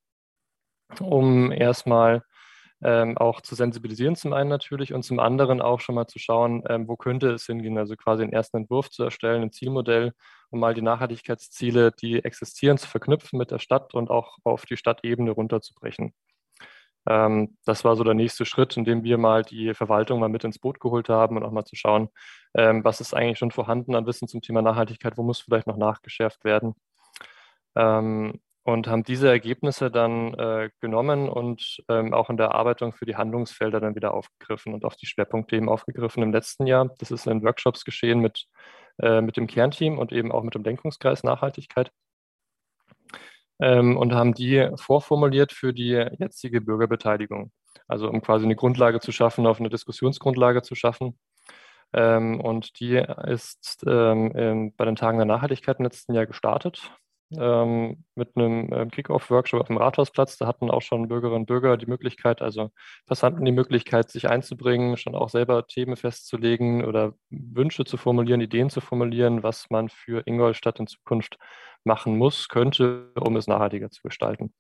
um 1.00 1.52
erstmal 1.52 2.24
ähm, 2.84 3.18
auch 3.18 3.42
zu 3.42 3.56
sensibilisieren 3.56 4.16
zum 4.16 4.34
einen 4.34 4.50
natürlich 4.50 4.94
und 4.94 5.04
zum 5.04 5.20
anderen 5.20 5.62
auch 5.62 5.80
schon 5.80 5.96
mal 5.96 6.08
zu 6.08 6.20
schauen, 6.20 6.64
ähm, 6.68 6.88
wo 6.88 6.96
könnte 6.96 7.32
es 7.32 7.46
hingehen, 7.46 7.78
also 7.78 7.96
quasi 7.96 8.24
einen 8.24 8.34
ersten 8.34 8.58
Entwurf 8.58 8.90
zu 8.90 9.04
erstellen, 9.04 9.44
ein 9.44 9.52
Zielmodell, 9.52 10.14
um 10.50 10.60
mal 10.60 10.74
die 10.74 10.82
Nachhaltigkeitsziele, 10.82 11.92
die 11.92 12.24
existieren, 12.24 12.78
zu 12.78 12.88
verknüpfen 12.88 13.38
mit 13.38 13.52
der 13.52 13.60
Stadt 13.60 13.94
und 13.94 14.10
auch 14.10 14.38
auf 14.44 14.66
die 14.66 14.78
Stadtebene 14.78 15.32
runterzubrechen. 15.32 16.14
Ähm, 17.08 17.58
das 17.66 17.84
war 17.84 17.96
so 17.96 18.04
der 18.04 18.14
nächste 18.14 18.46
Schritt, 18.46 18.78
in 18.78 18.86
dem 18.86 19.04
wir 19.04 19.18
mal 19.18 19.44
die 19.44 19.74
Verwaltung 19.74 20.20
mal 20.20 20.30
mit 20.30 20.44
ins 20.44 20.60
Boot 20.60 20.80
geholt 20.80 21.10
haben 21.10 21.38
und 21.38 21.44
auch 21.44 21.52
mal 21.52 21.66
zu 21.66 21.76
schauen, 21.76 22.10
ähm, 22.56 22.84
was 22.84 23.02
ist 23.02 23.14
eigentlich 23.16 23.40
schon 23.40 23.52
vorhanden 23.52 23.96
an 23.96 24.06
Wissen 24.06 24.28
zum 24.28 24.42
Thema 24.42 24.62
Nachhaltigkeit, 24.62 25.18
wo 25.18 25.24
muss 25.24 25.42
vielleicht 25.42 25.68
noch 25.68 25.78
nachgeschärft 25.78 26.44
werden. 26.44 26.76
Ähm, 27.76 28.40
und 28.64 28.88
haben 28.88 29.04
diese 29.04 29.28
Ergebnisse 29.28 29.90
dann 29.90 30.34
äh, 30.36 30.70
genommen 30.80 31.30
und 31.30 31.84
ähm, 31.90 32.14
auch 32.14 32.30
in 32.30 32.38
der 32.38 32.48
Erarbeitung 32.48 32.94
für 32.94 33.06
die 33.06 33.16
Handlungsfelder 33.16 33.80
dann 33.80 33.96
wieder 33.96 34.14
aufgegriffen 34.14 34.74
und 34.74 34.86
auch 34.86 34.96
die 34.96 35.08
Schwerpunkte 35.08 35.56
eben 35.56 35.70
aufgegriffen 35.70 36.22
im 36.22 36.32
letzten 36.32 36.68
Jahr. 36.68 36.90
Das 37.00 37.12
ist 37.12 37.26
in 37.28 37.44
Workshops 37.44 37.86
geschehen 37.86 38.20
mit, 38.20 38.46
äh, 39.02 39.22
mit 39.22 39.38
dem 39.38 39.48
Kernteam 39.48 39.98
und 39.98 40.12
eben 40.12 40.32
auch 40.32 40.44
mit 40.44 40.54
dem 40.54 40.64
Denkungskreis 40.64 41.24
Nachhaltigkeit 41.24 41.92
ähm, 43.60 43.98
und 43.98 44.14
haben 44.14 44.34
die 44.34 44.70
vorformuliert 44.76 45.54
für 45.54 45.74
die 45.74 45.92
jetzige 46.20 46.62
Bürgerbeteiligung. 46.62 47.52
Also 47.88 48.10
um 48.10 48.22
quasi 48.22 48.46
eine 48.46 48.56
Grundlage 48.56 49.00
zu 49.00 49.12
schaffen, 49.12 49.48
auf 49.48 49.60
eine 49.60 49.70
Diskussionsgrundlage 49.70 50.62
zu 50.62 50.76
schaffen. 50.76 51.20
Ähm, 51.94 52.40
und 52.42 52.80
die 52.80 52.96
ist 53.26 53.84
ähm, 53.88 54.74
bei 54.78 54.86
den 54.86 54.96
Tagen 54.96 55.18
der 55.18 55.26
Nachhaltigkeit 55.26 55.80
im 55.80 55.86
letzten 55.86 56.14
Jahr 56.14 56.26
gestartet 56.26 56.92
ähm, 57.38 58.04
mit 58.16 58.36
einem 58.36 58.72
ähm, 58.74 58.92
Kick-Off-Workshop 58.92 59.62
auf 59.62 59.68
dem 59.68 59.78
Rathausplatz. 59.78 60.38
Da 60.38 60.48
hatten 60.48 60.70
auch 60.70 60.82
schon 60.82 61.08
Bürgerinnen 61.08 61.42
und 61.42 61.46
Bürger 61.46 61.78
die 61.78 61.86
Möglichkeit, 61.86 62.42
also 62.42 62.72
Passanten 63.06 63.46
die 63.46 63.52
Möglichkeit, 63.52 64.10
sich 64.10 64.30
einzubringen, 64.30 64.98
schon 64.98 65.16
auch 65.16 65.30
selber 65.30 65.68
Themen 65.68 65.96
festzulegen 65.96 66.84
oder 66.86 67.14
Wünsche 67.30 67.86
zu 67.86 67.98
formulieren, 67.98 68.42
Ideen 68.42 68.70
zu 68.70 68.82
formulieren, 68.82 69.44
was 69.44 69.70
man 69.70 69.90
für 69.90 70.24
Ingolstadt 70.26 70.80
in 70.80 70.88
Zukunft 70.88 71.38
machen 71.84 72.18
muss, 72.18 72.48
könnte, 72.50 73.12
um 73.20 73.36
es 73.36 73.48
nachhaltiger 73.48 73.90
zu 73.90 74.02
gestalten. 74.04 74.54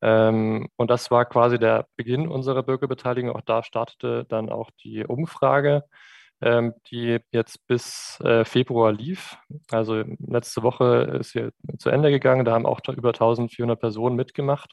Ähm, 0.00 0.68
und 0.76 0.90
das 0.90 1.10
war 1.10 1.24
quasi 1.24 1.58
der 1.58 1.86
Beginn 1.96 2.28
unserer 2.28 2.62
Bürgerbeteiligung. 2.62 3.34
Auch 3.34 3.40
da 3.42 3.62
startete 3.62 4.24
dann 4.28 4.50
auch 4.50 4.70
die 4.82 5.04
Umfrage 5.04 5.84
die 6.40 7.18
jetzt 7.32 7.66
bis 7.66 8.20
äh, 8.20 8.44
Februar 8.44 8.92
lief. 8.92 9.36
Also 9.70 10.04
letzte 10.18 10.62
Woche 10.62 11.18
ist 11.20 11.32
sie 11.32 11.50
zu 11.78 11.90
Ende 11.90 12.10
gegangen. 12.10 12.44
Da 12.44 12.52
haben 12.52 12.66
auch 12.66 12.80
über 12.88 13.08
1400 13.08 13.78
Personen 13.78 14.14
mitgemacht 14.14 14.72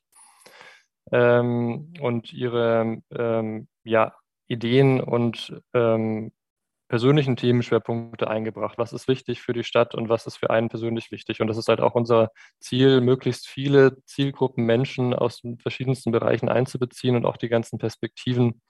ähm, 1.12 1.94
und 2.02 2.34
ihre 2.34 3.02
ähm, 3.12 3.68
ja, 3.84 4.14
Ideen 4.48 5.02
und 5.02 5.60
ähm, 5.74 6.32
persönlichen 6.88 7.36
Themenschwerpunkte 7.36 8.28
eingebracht. 8.30 8.78
Was 8.78 8.94
ist 8.94 9.08
wichtig 9.08 9.42
für 9.42 9.54
die 9.54 9.64
Stadt 9.64 9.96
und 9.96 10.08
was 10.08 10.28
ist 10.28 10.38
für 10.38 10.52
einen 10.52 10.70
persönlich 10.70 11.12
wichtig? 11.12 11.42
Und 11.42 11.48
das 11.48 11.58
ist 11.58 11.68
halt 11.68 11.82
auch 11.82 11.96
unser 11.96 12.30
Ziel, 12.60 13.02
möglichst 13.02 13.48
viele 13.48 13.98
Zielgruppen 14.06 14.66
Menschen 14.66 15.14
aus 15.14 15.42
den 15.42 15.58
verschiedensten 15.58 16.12
Bereichen 16.12 16.48
einzubeziehen 16.48 17.16
und 17.16 17.26
auch 17.26 17.38
die 17.38 17.50
ganzen 17.50 17.80
Perspektiven 17.80 18.62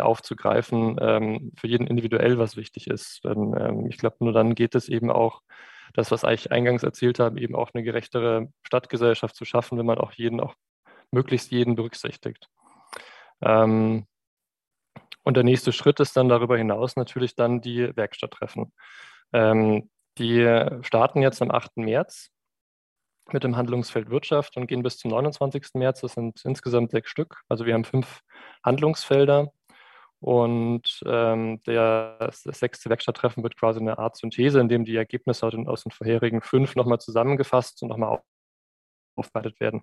aufzugreifen, 0.00 0.96
ähm, 1.00 1.52
für 1.56 1.68
jeden 1.68 1.86
individuell, 1.86 2.38
was 2.38 2.56
wichtig 2.56 2.88
ist. 2.88 3.22
Denn 3.24 3.54
ähm, 3.58 3.86
ich 3.88 3.98
glaube, 3.98 4.16
nur 4.20 4.32
dann 4.32 4.54
geht 4.54 4.74
es 4.74 4.88
eben 4.88 5.10
auch, 5.10 5.42
das, 5.92 6.10
was 6.10 6.24
ich 6.24 6.50
eingangs 6.50 6.82
erzählt 6.82 7.20
habe, 7.20 7.40
eben 7.40 7.54
auch 7.54 7.70
eine 7.72 7.84
gerechtere 7.84 8.48
Stadtgesellschaft 8.64 9.36
zu 9.36 9.44
schaffen, 9.44 9.78
wenn 9.78 9.86
man 9.86 9.98
auch 9.98 10.12
jeden, 10.12 10.40
auch 10.40 10.54
möglichst 11.12 11.52
jeden 11.52 11.76
berücksichtigt. 11.76 12.48
Ähm, 13.40 14.06
und 15.22 15.36
der 15.36 15.44
nächste 15.44 15.72
Schritt 15.72 16.00
ist 16.00 16.16
dann 16.16 16.28
darüber 16.28 16.58
hinaus 16.58 16.96
natürlich 16.96 17.36
dann 17.36 17.60
die 17.60 17.96
Werkstatttreffen. 17.96 18.74
Die 20.18 20.68
starten 20.82 21.22
jetzt 21.22 21.40
am 21.40 21.50
8. 21.50 21.78
März 21.78 22.33
mit 23.32 23.44
dem 23.44 23.56
Handlungsfeld 23.56 24.10
Wirtschaft 24.10 24.56
und 24.56 24.66
gehen 24.66 24.82
bis 24.82 24.98
zum 24.98 25.10
29. 25.10 25.74
März. 25.74 26.00
Das 26.00 26.12
sind 26.12 26.40
insgesamt 26.44 26.90
sechs 26.90 27.10
Stück. 27.10 27.42
Also 27.48 27.66
wir 27.66 27.74
haben 27.74 27.84
fünf 27.84 28.20
Handlungsfelder 28.62 29.52
und 30.20 31.02
ähm, 31.06 31.62
der, 31.64 32.16
das 32.18 32.42
sechste 32.42 32.88
Werkstatttreffen 32.88 33.42
wird 33.42 33.58
quasi 33.58 33.80
eine 33.80 33.98
Art 33.98 34.16
Synthese, 34.16 34.60
in 34.60 34.68
dem 34.68 34.84
die 34.84 34.96
Ergebnisse 34.96 35.46
aus 35.46 35.82
den 35.82 35.90
vorherigen 35.90 36.40
fünf 36.40 36.76
nochmal 36.76 36.98
zusammengefasst 36.98 37.82
und 37.82 37.90
nochmal 37.90 38.20
aufbereitet 39.16 39.60
werden. 39.60 39.82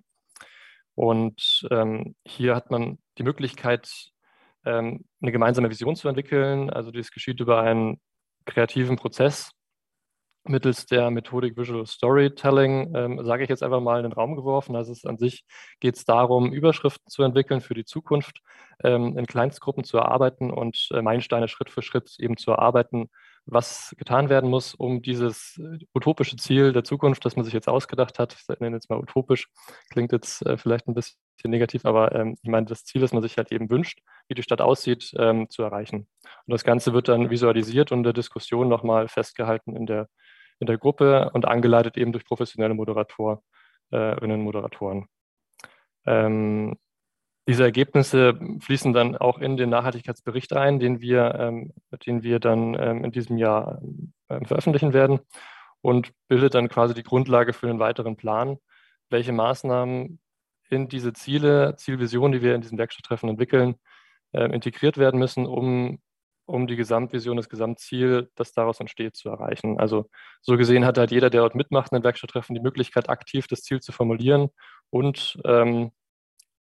Und 0.94 1.66
ähm, 1.70 2.16
hier 2.26 2.54
hat 2.54 2.70
man 2.70 2.98
die 3.18 3.22
Möglichkeit, 3.22 4.10
ähm, 4.64 5.04
eine 5.20 5.32
gemeinsame 5.32 5.70
Vision 5.70 5.96
zu 5.96 6.08
entwickeln. 6.08 6.70
Also 6.70 6.90
dies 6.90 7.10
geschieht 7.10 7.40
über 7.40 7.62
einen 7.62 8.00
kreativen 8.44 8.96
Prozess, 8.96 9.52
mittels 10.44 10.86
der 10.86 11.10
Methodik 11.10 11.56
Visual 11.56 11.86
Storytelling, 11.86 12.94
ähm, 12.94 13.24
sage 13.24 13.44
ich 13.44 13.48
jetzt 13.48 13.62
einfach 13.62 13.80
mal 13.80 13.98
in 13.98 14.04
den 14.04 14.12
Raum 14.12 14.36
geworfen. 14.36 14.76
Also 14.76 14.92
es 14.92 15.04
an 15.04 15.18
sich 15.18 15.44
geht 15.80 15.96
es 15.96 16.04
darum, 16.04 16.52
Überschriften 16.52 17.08
zu 17.08 17.22
entwickeln 17.22 17.60
für 17.60 17.74
die 17.74 17.84
Zukunft, 17.84 18.40
ähm, 18.82 19.16
in 19.16 19.26
Kleinstgruppen 19.26 19.84
zu 19.84 19.98
erarbeiten 19.98 20.50
und 20.50 20.88
äh, 20.92 21.02
Meilensteine 21.02 21.48
Schritt 21.48 21.70
für 21.70 21.82
Schritt 21.82 22.16
eben 22.18 22.36
zu 22.36 22.50
erarbeiten, 22.50 23.08
was 23.44 23.94
getan 23.98 24.28
werden 24.28 24.48
muss, 24.50 24.74
um 24.74 25.02
dieses 25.02 25.58
äh, 25.58 25.84
utopische 25.94 26.36
Ziel 26.36 26.72
der 26.72 26.84
Zukunft, 26.84 27.24
das 27.24 27.36
man 27.36 27.44
sich 27.44 27.54
jetzt 27.54 27.68
ausgedacht 27.68 28.18
hat, 28.18 28.36
ich 28.38 28.60
nenne 28.60 28.76
jetzt 28.76 28.88
mal 28.88 28.98
utopisch, 28.98 29.48
klingt 29.90 30.12
jetzt 30.12 30.46
äh, 30.46 30.56
vielleicht 30.56 30.86
ein 30.86 30.94
bisschen 30.94 31.18
negativ, 31.44 31.84
aber 31.84 32.14
ähm, 32.14 32.36
ich 32.42 32.48
meine, 32.48 32.66
das 32.66 32.84
Ziel, 32.84 33.00
das 33.00 33.12
man 33.12 33.22
sich 33.22 33.36
halt 33.36 33.50
eben 33.50 33.68
wünscht, 33.70 34.00
wie 34.28 34.34
die 34.34 34.42
Stadt 34.42 34.60
aussieht, 34.60 35.12
ähm, 35.18 35.48
zu 35.50 35.62
erreichen. 35.62 36.06
Und 36.46 36.52
das 36.52 36.62
Ganze 36.64 36.92
wird 36.92 37.08
dann 37.08 37.30
visualisiert 37.30 37.90
und 37.90 38.04
der 38.04 38.12
Diskussion 38.12 38.68
nochmal 38.68 39.08
festgehalten 39.08 39.74
in 39.74 39.86
der 39.86 40.08
in 40.62 40.66
der 40.66 40.78
Gruppe 40.78 41.30
und 41.34 41.44
angeleitet 41.44 41.96
eben 41.96 42.12
durch 42.12 42.24
professionelle 42.24 42.74
Moderatorinnen 42.74 43.40
und 43.90 44.42
Moderatoren. 44.42 45.06
Ähm, 46.06 46.76
diese 47.48 47.64
Ergebnisse 47.64 48.38
fließen 48.60 48.92
dann 48.92 49.16
auch 49.16 49.38
in 49.38 49.56
den 49.56 49.68
Nachhaltigkeitsbericht 49.70 50.52
ein, 50.52 50.78
den 50.78 51.00
wir, 51.00 51.34
ähm, 51.34 51.72
den 52.06 52.22
wir 52.22 52.38
dann 52.38 52.74
ähm, 52.78 53.04
in 53.04 53.10
diesem 53.10 53.36
Jahr 53.36 53.82
ähm, 54.30 54.46
veröffentlichen 54.46 54.92
werden 54.92 55.18
und 55.80 56.12
bildet 56.28 56.54
dann 56.54 56.68
quasi 56.68 56.94
die 56.94 57.02
Grundlage 57.02 57.52
für 57.52 57.66
den 57.66 57.80
weiteren 57.80 58.16
Plan, 58.16 58.58
welche 59.10 59.32
Maßnahmen 59.32 60.20
in 60.70 60.88
diese 60.88 61.12
Ziele, 61.12 61.74
Zielvisionen, 61.76 62.32
die 62.32 62.42
wir 62.42 62.54
in 62.54 62.60
diesem 62.60 62.78
Werkstatttreffen 62.78 63.28
entwickeln, 63.28 63.74
äh, 64.30 64.44
integriert 64.44 64.96
werden 64.96 65.18
müssen, 65.18 65.44
um 65.44 65.98
um 66.52 66.66
die 66.66 66.76
Gesamtvision, 66.76 67.38
das 67.38 67.48
Gesamtziel, 67.48 68.30
das 68.34 68.52
daraus 68.52 68.78
entsteht, 68.78 69.16
zu 69.16 69.30
erreichen. 69.30 69.80
Also 69.80 70.10
so 70.42 70.58
gesehen 70.58 70.84
hat 70.84 70.98
halt 70.98 71.10
jeder, 71.10 71.30
der 71.30 71.40
dort 71.40 71.54
mitmacht 71.54 71.92
in 71.92 71.98
den 71.98 72.04
Werkstatttreffen, 72.04 72.54
die 72.54 72.60
Möglichkeit, 72.60 73.08
aktiv 73.08 73.46
das 73.46 73.62
Ziel 73.62 73.80
zu 73.80 73.90
formulieren 73.90 74.50
und 74.90 75.40
ähm, 75.46 75.92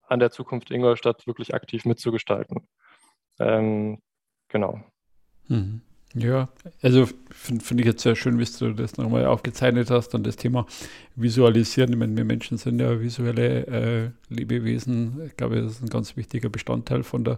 an 0.08 0.20
der 0.20 0.32
Zukunft 0.32 0.72
Ingolstadt 0.72 1.27
wirklich 1.27 1.54
aktiv 1.54 1.86
mitzugestalten. 1.86 2.68
Ähm, 3.39 4.01
genau. 4.48 4.84
Mhm. 5.48 5.82
Ja, 6.17 6.48
also 6.81 7.10
finde 7.29 7.63
find 7.65 7.81
ich 7.81 7.86
jetzt 7.86 8.01
sehr 8.03 8.15
schön, 8.15 8.39
wie 8.39 8.45
du 8.45 8.74
das 8.74 8.95
nochmal 8.95 9.25
aufgezeichnet 9.25 9.91
hast 9.91 10.15
und 10.15 10.25
das 10.25 10.38
Thema 10.38 10.65
Visualisieren. 11.17 11.91
Ich 11.91 12.00
meine, 12.00 12.15
wir 12.15 12.24
Menschen 12.24 12.57
sind 12.57 12.79
ja 12.79 13.01
visuelle 13.01 13.67
äh, 13.67 14.10
Lebewesen. 14.29 15.22
Ich 15.25 15.36
glaube, 15.36 15.62
das 15.62 15.74
ist 15.74 15.81
ein 15.84 15.89
ganz 15.89 16.15
wichtiger 16.15 16.48
Bestandteil 16.48 17.03
von 17.03 17.25
der, 17.25 17.38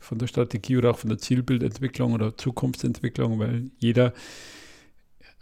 von 0.00 0.16
der 0.16 0.26
Strategie 0.26 0.78
oder 0.78 0.92
auch 0.92 0.98
von 0.98 1.10
der 1.10 1.18
Zielbildentwicklung 1.18 2.14
oder 2.14 2.34
Zukunftsentwicklung, 2.34 3.38
weil 3.40 3.70
jeder 3.78 4.14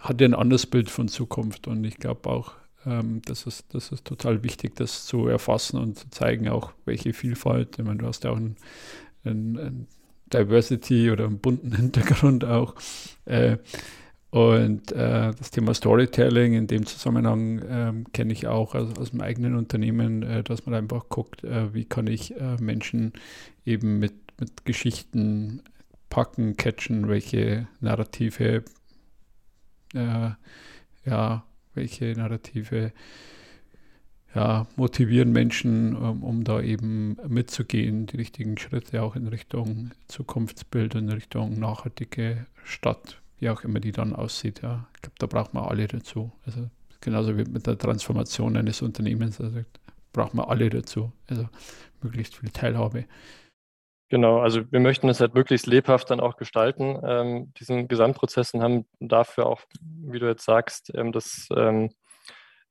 hat 0.01 0.21
ja 0.21 0.27
ein 0.27 0.35
anderes 0.35 0.67
Bild 0.67 0.91
von 0.91 1.07
Zukunft 1.07 1.69
und 1.69 1.85
ich 1.85 1.99
glaube 1.99 2.29
auch, 2.29 2.55
ähm, 2.85 3.23
das, 3.27 3.47
ist, 3.47 3.73
das 3.75 3.93
ist 3.93 4.05
total 4.05 4.43
wichtig, 4.43 4.75
das 4.75 5.07
zu 5.07 5.29
erfassen 5.29 5.79
und 5.79 6.01
zu 6.01 6.11
zeigen, 6.11 6.49
auch 6.49 6.73
welche 6.85 7.13
Vielfalt. 7.13 7.79
Ich 7.79 7.85
meine, 7.85 7.99
du 7.99 8.07
hast 8.07 8.25
ja 8.25 8.33
auch 8.33 8.37
ein, 8.37 8.57
ein, 9.25 9.57
ein 9.57 9.87
Diversity 10.33 11.11
oder 11.11 11.27
einen 11.27 11.39
bunten 11.39 11.73
Hintergrund 11.77 12.45
auch. 12.45 12.75
Äh, 13.25 13.59
und 14.31 14.93
äh, 14.93 15.33
das 15.39 15.51
Thema 15.51 15.75
Storytelling 15.75 16.55
in 16.55 16.67
dem 16.67 16.87
Zusammenhang 16.87 17.59
äh, 17.59 17.93
kenne 18.13 18.33
ich 18.33 18.47
auch 18.47 18.75
aus, 18.75 18.97
aus 18.99 19.11
dem 19.11 19.21
eigenen 19.21 19.57
Unternehmen, 19.57 20.23
äh, 20.23 20.43
dass 20.43 20.65
man 20.65 20.75
einfach 20.75 21.11
guckt, 21.11 21.45
äh, 21.45 21.75
wie 21.75 21.85
kann 21.85 22.07
ich 22.07 22.35
äh, 22.41 22.57
Menschen 22.59 23.13
eben 23.67 23.99
mit, 23.99 24.15
mit 24.41 24.65
Geschichten 24.65 25.63
packen, 26.09 26.57
catchen, 26.57 27.09
welche 27.09 27.69
Narrative, 27.81 28.65
ja, 29.95 31.45
welche 31.75 32.13
Narrative 32.17 32.93
ja, 34.35 34.67
motivieren 34.77 35.33
Menschen, 35.33 35.95
um, 35.95 36.05
ähm, 36.05 36.23
um, 36.23 36.45
da 36.45 36.61
eben 36.61 37.17
mitzugehen, 37.27 38.07
die 38.07 38.17
richtigen 38.17 38.57
Schritte 38.59 39.03
auch 39.03 39.15
in 39.15 39.27
Richtung 39.27 39.91
Zukunftsbild, 40.09 40.95
in 40.95 41.11
Richtung 41.11 41.59
nachhaltige 41.59 42.47
Stadt, 42.65 43.21
wie 43.39 43.51
auch 43.51 43.63
immer 43.63 43.81
die 43.81 43.93
dann 43.93 44.15
aussieht. 44.15 44.63
Ja. 44.63 44.87
Ich 44.95 45.03
glaube, 45.03 45.17
da 45.19 45.27
braucht 45.27 45.55
man 45.55 45.65
alle 45.65 45.87
dazu. 45.87 46.33
Also 46.47 46.71
genauso 47.01 47.37
wie 47.37 47.45
mit 47.45 47.67
der 47.67 47.77
Transformation 47.77 48.57
eines 48.57 48.81
Unternehmens, 48.81 49.41
also 49.41 49.61
braucht 50.13 50.35
man 50.35 50.47
alle 50.47 50.71
dazu. 50.71 51.13
Also 51.29 51.49
möglichst 52.03 52.37
viel 52.37 52.51
Teilhabe. 52.51 53.05
Genau, 54.09 54.41
also 54.41 54.71
wir 54.71 54.81
möchten 54.81 55.09
es 55.09 55.21
halt 55.21 55.35
möglichst 55.35 55.67
lebhaft 55.67 56.11
dann 56.11 56.21
auch 56.21 56.37
gestalten, 56.37 57.01
ähm, 57.03 57.53
diesen 57.59 57.89
Gesamtprozess 57.89 58.53
und 58.53 58.63
haben 58.63 58.85
dafür 59.01 59.47
auch, 59.47 59.63
wie 59.81 60.19
du 60.19 60.27
jetzt 60.27 60.45
sagst, 60.45 60.93
ähm, 60.95 61.13
das 61.13 61.49
ähm, 61.57 61.91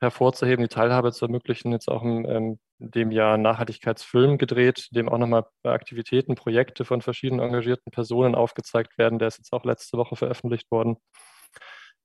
hervorzuheben, 0.02 0.64
die 0.64 0.74
Teilhabe 0.74 1.12
zu 1.12 1.26
ermöglichen, 1.26 1.72
jetzt 1.72 1.88
auch 1.88 2.04
in, 2.04 2.26
ähm, 2.26 2.60
dem 2.80 3.12
Jahr 3.12 3.38
Nachhaltigkeitsfilm 3.38 4.38
gedreht, 4.38 4.90
dem 4.92 5.08
auch 5.08 5.20
nochmal 5.20 5.46
Aktivitäten, 5.64 6.36
Projekte 6.36 6.84
von 6.84 7.02
verschiedenen 7.02 7.46
engagierten 7.46 7.92
Personen 7.92 8.34
aufgezeigt 8.34 8.98
werden. 8.98 9.20
Der 9.20 9.28
ist 9.28 9.38
jetzt 9.38 9.54
auch 9.54 9.64
letzte 9.64 9.98
Woche 9.98 10.16
veröffentlicht 10.16 10.72
worden. 10.72 10.98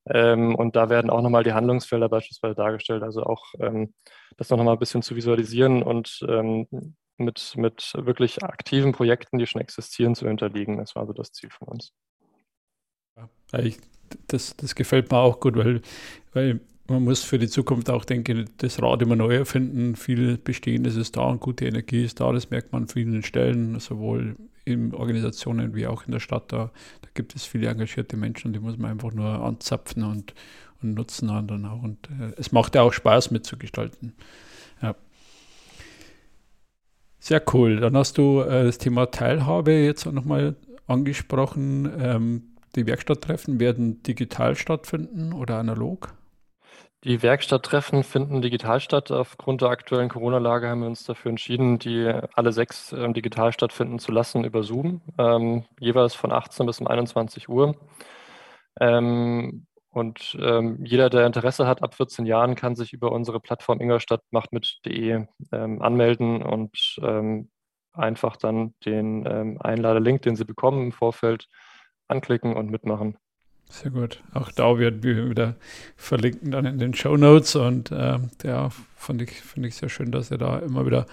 Ähm, 0.08 0.54
und 0.54 0.76
da 0.76 0.88
werden 0.88 1.10
auch 1.10 1.22
nochmal 1.22 1.42
die 1.42 1.54
Handlungsfelder 1.54 2.08
beispielsweise 2.08 2.54
dargestellt, 2.54 3.02
also 3.02 3.24
auch 3.24 3.46
ähm, 3.58 3.92
das 4.36 4.50
noch 4.50 4.62
mal 4.62 4.72
ein 4.72 4.78
bisschen 4.78 5.02
zu 5.02 5.16
visualisieren 5.16 5.82
und 5.82 6.24
ähm, 6.28 6.68
mit, 7.18 7.54
mit 7.56 7.92
wirklich 7.96 8.44
aktiven 8.44 8.92
Projekten, 8.92 9.38
die 9.38 9.46
schon 9.46 9.60
existieren, 9.60 10.14
zu 10.14 10.28
hinterliegen. 10.28 10.76
Das 10.76 10.94
war 10.94 11.06
so 11.06 11.12
das 11.12 11.32
Ziel 11.32 11.50
von 11.50 11.68
uns. 11.68 11.92
Ja, 13.16 13.58
ich, 13.58 13.78
das, 14.28 14.56
das 14.56 14.74
gefällt 14.74 15.10
mir 15.10 15.18
auch 15.18 15.40
gut, 15.40 15.56
weil, 15.56 15.80
weil 16.34 16.60
man 16.88 17.04
muss 17.04 17.22
für 17.22 17.38
die 17.38 17.48
Zukunft 17.48 17.90
auch 17.90 18.04
denken, 18.04 18.48
das 18.58 18.80
Rad 18.80 19.02
immer 19.02 19.16
neu 19.16 19.34
erfinden. 19.34 19.96
Viel 19.96 20.38
Bestehendes 20.38 20.96
ist 20.96 21.16
da 21.16 21.22
und 21.22 21.40
gute 21.40 21.66
Energie 21.66 22.04
ist 22.04 22.20
da. 22.20 22.32
Das 22.32 22.50
merkt 22.50 22.72
man 22.72 22.82
an 22.82 22.88
vielen 22.88 23.22
Stellen, 23.22 23.78
sowohl 23.80 24.36
in 24.64 24.94
Organisationen 24.94 25.74
wie 25.74 25.86
auch 25.86 26.04
in 26.06 26.12
der 26.12 26.20
Stadt. 26.20 26.52
Da, 26.52 26.70
da 27.02 27.08
gibt 27.14 27.34
es 27.34 27.44
viele 27.44 27.68
engagierte 27.68 28.16
Menschen, 28.16 28.52
die 28.52 28.60
muss 28.60 28.78
man 28.78 28.92
einfach 28.92 29.12
nur 29.12 29.26
anzapfen 29.26 30.04
und, 30.04 30.34
und 30.82 30.94
nutzen 30.94 31.28
dann 31.28 31.64
auch. 31.66 31.82
Und 31.82 32.08
äh, 32.08 32.32
es 32.36 32.52
macht 32.52 32.74
ja 32.74 32.82
auch 32.82 32.92
Spaß 32.92 33.30
mitzugestalten. 33.30 34.12
Ja. 34.82 34.94
Sehr 37.18 37.42
cool. 37.54 37.80
Dann 37.80 37.96
hast 37.96 38.18
du 38.18 38.40
äh, 38.40 38.64
das 38.64 38.78
Thema 38.78 39.06
Teilhabe 39.06 39.72
jetzt 39.72 40.06
auch 40.06 40.12
nochmal 40.12 40.56
angesprochen. 40.86 41.90
Ähm, 41.98 42.42
die 42.76 42.86
Werkstatttreffen 42.86 43.58
werden 43.58 44.02
digital 44.02 44.54
stattfinden 44.54 45.32
oder 45.32 45.58
analog? 45.58 46.14
Die 47.06 47.22
Werkstatttreffen 47.22 48.02
finden 48.02 48.42
digital 48.42 48.80
statt. 48.80 49.12
Aufgrund 49.12 49.60
der 49.60 49.68
aktuellen 49.68 50.08
Corona-Lage 50.08 50.68
haben 50.68 50.80
wir 50.80 50.88
uns 50.88 51.04
dafür 51.04 51.30
entschieden, 51.30 51.78
die 51.78 52.04
alle 52.34 52.50
sechs 52.50 52.92
äh, 52.92 53.12
digital 53.12 53.52
stattfinden 53.52 54.00
zu 54.00 54.10
lassen 54.10 54.42
über 54.42 54.64
Zoom, 54.64 55.02
ähm, 55.16 55.64
jeweils 55.78 56.14
von 56.14 56.32
18 56.32 56.66
bis 56.66 56.80
um 56.80 56.88
21 56.88 57.48
Uhr. 57.48 57.76
Ähm, 58.80 59.66
und 59.90 60.36
ähm, 60.40 60.84
jeder, 60.84 61.08
der 61.08 61.26
Interesse 61.26 61.68
hat, 61.68 61.80
ab 61.80 61.94
14 61.94 62.26
Jahren, 62.26 62.56
kann 62.56 62.74
sich 62.74 62.92
über 62.92 63.12
unsere 63.12 63.38
Plattform 63.38 63.80
ingolstadtmachtmit.de 63.80 65.26
ähm, 65.52 65.82
anmelden 65.82 66.42
und 66.42 66.96
ähm, 67.02 67.50
einfach 67.92 68.36
dann 68.36 68.74
den 68.84 69.24
ähm, 69.26 69.58
Einladelink, 69.60 70.22
den 70.22 70.34
Sie 70.34 70.44
bekommen 70.44 70.82
im 70.86 70.92
Vorfeld, 70.92 71.46
anklicken 72.08 72.56
und 72.56 72.68
mitmachen. 72.68 73.16
Sehr 73.68 73.90
gut. 73.90 74.22
Auch 74.32 74.52
da 74.52 74.78
werden 74.78 75.02
wir 75.02 75.28
wieder 75.28 75.56
verlinken 75.96 76.50
dann 76.50 76.66
in 76.66 76.78
den 76.78 76.94
Show 76.94 77.16
Notes 77.16 77.56
und 77.56 77.90
äh, 77.90 78.18
ja, 78.44 78.70
fand 78.96 79.22
ich, 79.22 79.30
finde 79.30 79.68
ich 79.68 79.74
sehr 79.74 79.88
schön, 79.88 80.12
dass 80.12 80.30
ihr 80.30 80.38
da 80.38 80.58
immer 80.60 80.86
wieder 80.86 81.06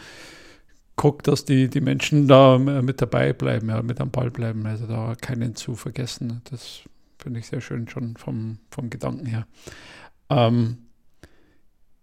guckt, 0.96 1.28
dass 1.28 1.46
die, 1.46 1.70
die 1.70 1.82
Menschen 1.82 2.28
da 2.28 2.56
äh, 2.56 2.82
mit 2.82 3.02
dabei 3.02 3.34
bleiben, 3.34 3.70
ja, 3.70 3.82
mit 3.82 4.00
am 4.00 4.12
Ball 4.12 4.30
bleiben, 4.30 4.66
also 4.66 4.86
da 4.86 5.16
keinen 5.20 5.56
zu 5.56 5.76
vergessen. 5.76 6.42
Das 6.50 6.82
finde 7.18 7.40
ich 7.40 7.48
sehr 7.48 7.62
schön 7.62 7.88
schon 7.88 8.18
vom, 8.18 8.60
vom 8.70 8.90
Gedanken 8.90 9.26
her. 9.26 9.48
Ähm, 10.30 10.78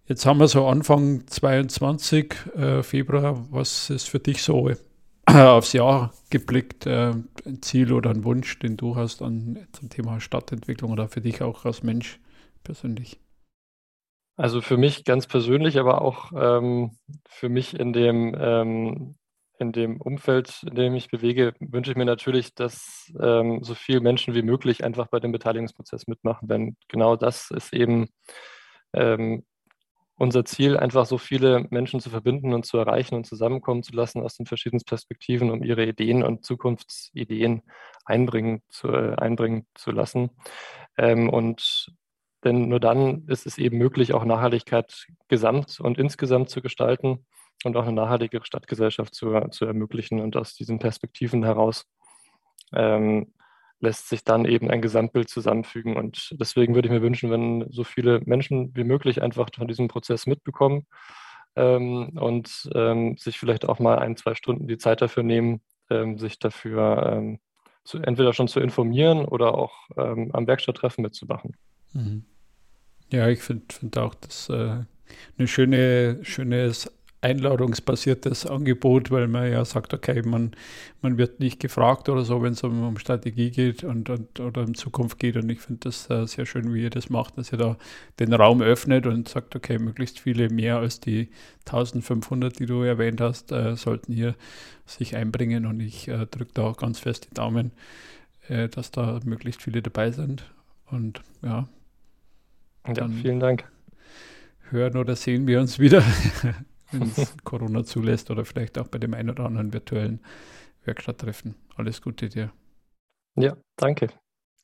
jetzt 0.07 0.27
haben 0.27 0.41
wir 0.41 0.49
so 0.49 0.67
Anfang 0.67 1.27
22 1.27 2.35
äh, 2.57 2.83
Februar. 2.83 3.47
Was 3.51 3.91
ist 3.91 4.09
für 4.09 4.19
dich 4.19 4.43
so 4.43 4.69
aufs 5.35 5.73
Jahr 5.73 6.13
geblickt, 6.31 6.87
äh, 6.87 7.13
ein 7.47 7.63
Ziel 7.63 7.93
oder 7.93 8.11
ein 8.11 8.25
Wunsch, 8.25 8.59
den 8.59 8.77
du 8.77 8.97
hast 8.97 9.23
an, 9.23 9.67
zum 9.73 9.89
Thema 9.89 10.21
Stadtentwicklung 10.21 10.91
oder 10.91 11.09
für 11.09 11.21
dich 11.21 11.43
auch 11.43 11.65
als 11.65 11.83
Mensch 11.83 12.19
persönlich? 12.65 13.21
Also 14.37 14.61
für 14.61 14.77
mich 14.77 15.05
ganz 15.05 15.27
persönlich, 15.27 15.79
aber 15.79 16.01
auch 16.03 16.33
ähm, 16.35 16.93
für 17.29 17.49
mich 17.49 17.79
in 17.79 17.93
dem, 17.93 18.35
ähm, 18.39 19.17
in 19.59 19.73
dem 19.73 20.01
Umfeld, 20.01 20.63
in 20.67 20.75
dem 20.75 20.95
ich 20.95 21.09
bewege, 21.09 21.53
wünsche 21.61 21.91
ich 21.91 21.97
mir 21.97 22.07
natürlich, 22.07 22.55
dass 22.55 23.13
ähm, 23.21 23.63
so 23.63 23.75
viele 23.75 24.01
Menschen 24.01 24.35
wie 24.35 24.43
möglich 24.43 24.83
einfach 24.83 25.09
bei 25.09 25.21
dem 25.21 25.33
Beteiligungsprozess 25.33 26.07
mitmachen. 26.07 26.49
Denn 26.49 26.77
genau 26.89 27.17
das 27.17 27.51
ist 27.51 27.73
eben 27.73 28.09
ähm, 28.95 29.45
unser 30.21 30.45
Ziel, 30.45 30.77
einfach 30.77 31.07
so 31.07 31.17
viele 31.17 31.67
Menschen 31.71 31.99
zu 31.99 32.11
verbinden 32.11 32.53
und 32.53 32.67
zu 32.67 32.77
erreichen 32.77 33.15
und 33.15 33.25
zusammenkommen 33.25 33.83
zu 33.83 33.93
lassen 33.97 34.21
aus 34.21 34.37
den 34.37 34.45
verschiedenen 34.45 34.83
Perspektiven, 34.85 35.51
um 35.51 35.63
ihre 35.63 35.87
Ideen 35.87 36.23
und 36.23 36.45
Zukunftsideen 36.45 37.63
einbringen 38.05 38.63
zu, 38.69 38.89
äh, 38.89 39.15
einbringen 39.17 39.67
zu 39.75 39.93
lassen. 39.93 40.29
Ähm, 40.99 41.31
und 41.31 41.91
denn 42.45 42.69
nur 42.69 42.81
dann 42.81 43.25
ist 43.29 43.47
es 43.47 43.57
eben 43.57 43.79
möglich, 43.79 44.13
auch 44.13 44.27
Nachhaltigkeit 44.27 45.07
gesamt 45.29 45.81
und 45.81 45.97
insgesamt 45.97 46.51
zu 46.51 46.61
gestalten 46.61 47.25
und 47.65 47.75
auch 47.79 47.85
eine 47.85 47.95
nachhaltigere 47.95 48.45
Stadtgesellschaft 48.45 49.15
zu, 49.15 49.41
zu 49.51 49.65
ermöglichen 49.65 50.21
und 50.21 50.37
aus 50.37 50.55
diesen 50.55 50.79
Perspektiven 50.79 51.45
heraus 51.45 51.87
ähm, 52.75 53.33
lässt 53.81 54.09
sich 54.09 54.25
dann 54.25 54.45
eben 54.45 54.71
ein 54.71 54.83
Gesamtbild 54.83 55.29
zusammenfügen. 55.29 55.97
Und 55.97 56.37
deswegen 56.39 56.75
würde 56.75 56.89
ich 56.89 56.93
mir 56.93 57.03
wünschen, 57.03 57.31
wenn 57.31 57.67
so 57.71 57.85
viele 57.85 58.21
Menschen 58.25 58.75
wie 58.77 58.85
möglich 58.85 59.23
einfach 59.23 59.49
von 59.55 59.69
diesem 59.69 59.89
Prozess 59.89 60.27
mitbekommen 60.27 60.87
ähm, 61.57 62.11
und 62.19 62.71
ähm, 62.75 63.17
sich 63.17 63.39
vielleicht 63.39 63.69
auch 63.69 63.79
mal 63.79 63.99
ein, 63.99 64.17
zwei 64.17 64.35
Stunden 64.35 64.69
die 64.69 64.79
Zeit 64.79 65.03
dafür 65.03 65.23
nehmen, 65.23 65.63
ähm, 65.89 66.19
sich 66.19 66.39
dafür 66.39 67.13
ähm, 67.13 67.41
zu, 67.85 67.99
entweder 67.99 68.33
schon 68.33 68.49
zu 68.49 68.61
informieren 68.61 69.25
oder 69.25 69.55
auch 69.55 69.89
ähm, 69.97 70.31
am 70.33 70.47
Werkstatttreffen 70.47 71.03
mitzumachen. 71.03 71.57
Mhm. 71.93 72.25
Ja, 73.11 73.29
ich 73.29 73.41
finde 73.41 73.65
find 73.71 73.99
auch 73.99 74.15
das 74.15 74.49
äh, 74.51 74.85
eine 75.39 75.49
schöne, 75.49 76.19
schönes 76.23 76.93
einladungsbasiertes 77.23 78.47
Angebot, 78.47 79.11
weil 79.11 79.29
man 79.29 79.51
ja 79.51 79.65
sagt, 79.65 79.93
okay, 79.93 80.23
man, 80.23 80.53
man 81.03 81.19
wird 81.19 81.39
nicht 81.39 81.61
gefragt 81.61 82.09
oder 82.09 82.25
so, 82.25 82.43
wenn 82.43 82.55
es 82.55 82.63
um, 82.63 82.83
um, 82.83 82.99
Strategie 82.99 83.51
geht 83.51 83.85
und, 83.85 84.09
und, 84.09 84.41
oder 84.41 84.63
um 84.63 84.75
Zukunft 84.75 85.19
geht. 85.19 85.37
Und 85.37 85.51
ich 85.51 85.61
finde 85.61 85.81
das 85.85 86.09
äh, 86.09 86.27
sehr 86.27 86.47
schön, 86.47 86.73
wie 86.73 86.83
ihr 86.83 86.91
das 86.91 87.11
macht, 87.11 87.37
dass 87.37 87.53
ihr 87.53 87.59
da 87.59 87.77
den 88.19 88.33
Raum 88.33 88.63
öffnet 88.63 89.07
und 89.07 89.29
sagt, 89.29 89.55
okay, 89.55 89.79
möglichst 89.79 90.19
viele 90.19 90.49
mehr 90.49 90.79
als 90.79 91.01
die 91.01 91.29
1500, 91.67 92.59
die 92.59 92.67
du 92.67 92.83
erwähnt 92.83 93.21
hast, 93.21 93.53
äh, 93.53 93.77
sollten 93.77 94.15
hier 94.15 94.35
sich 94.87 95.15
einbringen. 95.15 95.67
Und 95.67 95.81
ich 95.81 96.09
äh, 96.09 96.27
drücke 96.27 96.53
da 96.55 96.63
auch 96.63 96.79
ganz 96.79 97.01
fest 97.01 97.29
die 97.31 97.35
Daumen, 97.35 97.73
äh, 98.49 98.69
dass 98.69 98.93
da 98.93 99.21
möglichst 99.25 99.63
viele 99.63 99.83
dabei 99.83 100.11
sind. 100.11 100.51
Und 100.87 101.21
ja. 101.43 101.69
Ja, 102.97 103.09
vielen 103.09 103.41
Dank. 103.41 103.71
Hören 104.71 104.97
oder 104.97 105.17
sehen 105.17 105.47
wir 105.47 105.61
uns 105.61 105.79
wieder. 105.79 106.03
wenn 106.93 107.03
es 107.03 107.37
Corona 107.45 107.85
zulässt 107.85 108.31
oder 108.31 108.45
vielleicht 108.45 108.79
auch 108.79 108.89
bei 108.89 108.99
dem 108.99 109.15
einen 109.15 109.31
oder 109.31 109.45
anderen 109.45 109.73
virtuellen 109.73 110.21
Werkstatttreffen. 110.85 111.55
Alles 111.77 112.03
Gute 112.03 112.29
dir. 112.29 112.53
Ja, 113.37 113.57
danke. 113.77 114.09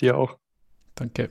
Dir 0.01 0.17
auch. 0.17 0.39
Danke. 0.95 1.31